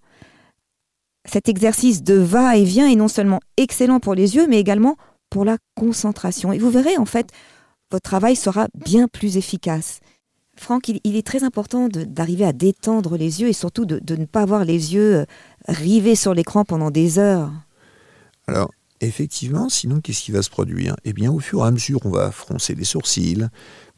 Cet 1.24 1.48
exercice 1.48 2.02
de 2.02 2.14
va-et-vient 2.14 2.88
est 2.88 2.96
non 2.96 3.08
seulement 3.08 3.40
excellent 3.56 4.00
pour 4.00 4.14
les 4.14 4.34
yeux, 4.36 4.46
mais 4.48 4.58
également 4.58 4.96
pour 5.30 5.44
la 5.44 5.58
concentration. 5.76 6.52
Et 6.52 6.58
vous 6.58 6.70
verrez, 6.70 6.96
en 6.98 7.04
fait, 7.04 7.30
votre 7.90 8.02
travail 8.02 8.36
sera 8.36 8.68
bien 8.74 9.08
plus 9.08 9.36
efficace. 9.36 10.00
Franck, 10.56 10.88
il, 10.88 11.16
est 11.16 11.26
très 11.26 11.44
important 11.44 11.88
d'arriver 11.88 12.44
à 12.44 12.52
détendre 12.52 13.16
les 13.16 13.40
yeux 13.40 13.48
et 13.48 13.52
surtout 13.52 13.86
de, 13.86 14.16
ne 14.16 14.24
pas 14.24 14.42
avoir 14.42 14.64
les 14.64 14.94
yeux 14.94 15.18
euh, 15.18 15.24
rivés 15.68 16.16
sur 16.16 16.34
l'écran 16.34 16.64
pendant 16.64 16.90
des 16.90 17.18
heures. 17.18 17.52
Alors, 18.48 18.70
effectivement, 19.00 19.68
sinon, 19.68 20.00
qu'est-ce 20.00 20.22
qui 20.22 20.32
va 20.32 20.42
se 20.42 20.50
produire? 20.50 20.96
Eh 21.04 21.12
bien, 21.12 21.30
au 21.30 21.38
fur 21.38 21.64
et 21.64 21.68
à 21.68 21.70
mesure, 21.70 22.00
on 22.04 22.10
va 22.10 22.32
froncer 22.32 22.74
les 22.74 22.84
sourcils, 22.84 23.46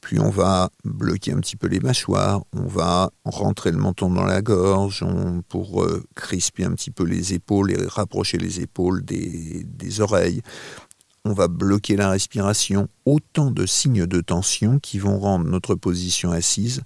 Puis 0.02 0.20
on 0.20 0.28
va 0.28 0.70
bloquer 0.84 1.32
un 1.32 1.40
petit 1.40 1.56
peu 1.56 1.66
les 1.66 1.80
mâchoires, 1.80 2.42
on 2.52 2.66
va 2.66 3.10
rentrer 3.24 3.70
le 3.70 3.78
menton 3.78 4.10
dans 4.10 4.24
la 4.24 4.42
gorge 4.42 5.04
pour 5.48 5.82
euh, 5.82 6.02
crisper 6.14 6.64
un 6.64 6.72
petit 6.72 6.90
peu 6.90 7.04
les 7.04 7.32
épaules 7.32 7.72
et 7.72 7.86
rapprocher 7.86 8.36
les 8.36 8.60
épaules 8.60 9.02
des, 9.02 9.64
des 9.64 10.00
oreilles. 10.00 10.42
On 11.24 11.32
va 11.32 11.48
bloquer 11.48 11.96
la 11.96 12.10
respiration. 12.10 12.88
Autant 13.04 13.50
de 13.50 13.66
signes 13.66 14.06
de 14.06 14.20
tension 14.20 14.78
qui 14.78 14.98
vont 14.98 15.18
rendre 15.18 15.44
notre 15.44 15.74
position 15.74 16.30
assise 16.30 16.82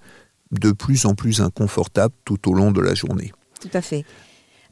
de 0.50 0.72
plus 0.72 1.06
en 1.06 1.14
plus 1.14 1.40
inconfortable 1.40 2.14
tout 2.24 2.50
au 2.50 2.54
long 2.54 2.72
de 2.72 2.80
la 2.80 2.94
journée. 2.94 3.32
Tout 3.60 3.70
à 3.72 3.80
fait. 3.80 4.04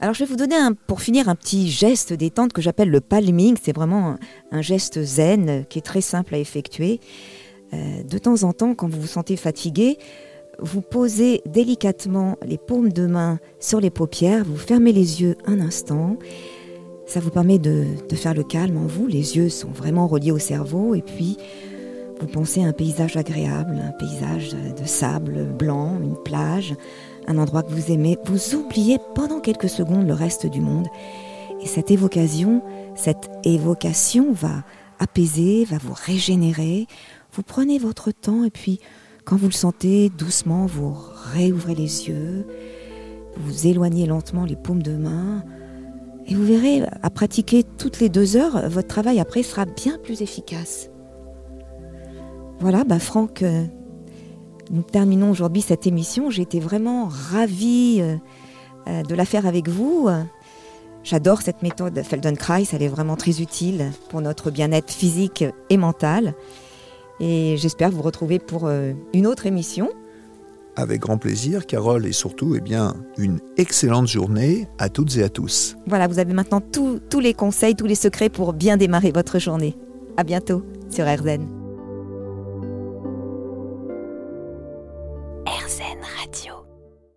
Alors 0.01 0.15
je 0.15 0.25
vais 0.25 0.31
vous 0.31 0.37
donner 0.37 0.57
pour 0.89 1.01
finir 1.01 1.29
un 1.29 1.37
petit 1.37 1.71
geste 1.71 2.13
détente 2.13 2.53
que 2.53 2.61
j'appelle 2.61 2.91
le 2.91 3.01
palming. 3.01 3.57
C'est 3.63 3.75
vraiment 3.75 4.17
un, 4.51 4.61
geste 4.63 5.03
zen 5.03 5.65
qui 5.69 5.79
est 5.79 5.83
très 5.83 6.01
simple 6.01 6.35
à 6.35 6.39
effectuer. 6.39 7.01
Euh, 7.73 8.03
de 8.03 8.19
temps 8.19 8.43
en 8.43 8.53
temps, 8.53 8.75
quand 8.75 8.89
vous 8.89 9.01
vous 9.01 9.07
sentez 9.07 9.37
fatigué, 9.37 9.99
vous 10.59 10.83
posez 10.83 11.41
délicatement 11.47 12.37
les 12.45 12.59
paumes 12.59 12.93
de 12.93 13.07
main 13.07 13.39
sur 13.61 13.81
les 13.81 13.91
paupières, 13.91 14.45
vous 14.45 14.57
fermez 14.57 14.93
les 14.93 15.23
yeux 15.23 15.37
un 15.47 15.61
instant. 15.61 16.17
Ça 17.13 17.21
vous 17.21 17.29
permet 17.29 17.59
de, 17.59 17.85
faire 18.15 18.33
le 18.33 18.43
calme 18.43 18.79
en 18.79 18.87
vous. 18.87 19.07
Les 19.07 19.37
yeux 19.37 19.51
sont 19.51 19.69
vraiment 19.69 20.07
reliés 20.07 20.33
au 20.33 20.39
cerveau 20.39 20.95
et 20.95 21.03
puis 21.03 21.37
vous 22.19 22.27
pensez 22.27 22.65
à 22.65 22.67
un 22.67 22.73
paysage 22.73 23.19
agréable, 23.19 23.79
un 23.87 23.91
paysage 23.91 24.53
de 24.53 24.87
sable 24.87 25.45
blanc, 25.45 25.99
une 26.03 26.17
plage, 26.17 26.75
un 27.27 27.37
endroit 27.37 27.65
que 27.65 27.71
vous 27.71 27.93
aimez. 27.93 28.17
Vous 28.25 28.55
oubliez 28.55 28.97
pendant 29.15 29.41
quelques 29.41 29.69
secondes 29.69 30.07
le 30.07 30.15
reste 30.15 30.47
du 30.47 30.63
monde. 30.63 30.87
Et 31.61 31.67
cette 31.67 31.91
évocation, 31.91 32.63
cette 32.95 33.29
évocation 33.45 34.33
va 34.33 34.65
apaiser, 34.99 35.67
va 35.67 35.77
vous 35.77 35.95
régénérer. 35.95 36.87
Vous 37.35 37.43
prenez 37.43 37.79
votre 37.79 38.11
temps 38.11 38.43
et 38.45 38.51
puis 38.51 38.81
quand 39.27 39.37
vous 39.37 39.49
le 39.49 39.53
sentez 39.53 40.09
doucement, 40.09 40.65
vous 40.65 40.97
réouvrez 41.35 41.75
les 41.75 42.09
yeux, 42.09 42.47
vous 43.37 43.67
éloignez 43.67 44.07
lentement 44.07 44.47
les 44.47 44.57
paumes 44.57 44.83
de 44.83 44.97
main. 44.97 45.45
Et 46.27 46.35
vous 46.35 46.45
verrez, 46.45 46.83
à 47.03 47.11
pratiquer 47.11 47.65
toutes 47.65 48.01
les 48.01 48.09
deux 48.09 48.37
heures, 48.37 48.69
votre 48.69 48.89
travail 48.89 49.21
après 49.21 49.43
sera 49.43 49.65
bien 49.65 49.99
plus 49.99 50.23
efficace. 50.23 50.89
Voilà, 52.63 52.85
bah 52.85 53.01
Franck, 53.01 53.43
euh, 53.43 53.65
nous 54.71 54.83
terminons 54.83 55.33
aujourd'hui 55.33 55.63
cette 55.63 55.87
émission. 55.89 56.31
J'ai 56.31 56.43
été 56.43 56.61
vraiment 56.61 57.09
ravie 57.11 57.99
euh, 58.01 58.17
euh, 58.87 59.03
de 59.03 59.15
la 59.17 59.25
faire 59.25 59.47
avec 59.47 59.69
vous. 59.69 60.09
J'adore 61.03 61.43
cette 61.43 61.63
méthode 61.63 62.01
Feldenkrais, 62.05 62.63
elle 62.73 62.83
est 62.85 62.89
vraiment 62.89 63.17
très 63.17 63.41
utile 63.41 63.91
pour 64.11 64.21
notre 64.21 64.53
bien-être 64.53 64.93
physique 64.93 65.45
et 65.71 65.77
mental. 65.77 66.35
Et 67.19 67.57
j'espère 67.57 67.91
vous 67.91 68.03
retrouver 68.03 68.39
pour 68.39 68.71
une 69.13 69.27
autre 69.27 69.47
émission. 69.47 69.91
Avec 70.77 71.01
grand 71.01 71.19
plaisir, 71.19 71.67
Carole, 71.67 72.07
et 72.07 72.13
surtout, 72.13 72.55
eh 72.57 72.61
bien, 72.61 72.95
une 73.19 73.41
excellente 73.59 74.09
journée 74.09 74.69
à 74.79 74.89
toutes 74.89 75.17
et 75.17 75.23
à 75.23 75.29
tous. 75.29 75.77
Voilà, 75.87 76.09
vous 76.09 76.19
avez 76.19 76.33
maintenant 76.33 76.61
tous 76.61 77.21
les 77.21 77.35
conseils, 77.35 77.77
tous 77.77 77.87
les 77.87 77.95
secrets 77.95 78.31
pour 78.31 78.55
bien 78.55 78.77
démarrer 78.77 79.13
votre 79.13 79.39
journée. 79.39 79.77
À 80.17 80.25
bientôt 80.25 80.63
sur 80.91 81.07
RZN. 81.07 81.62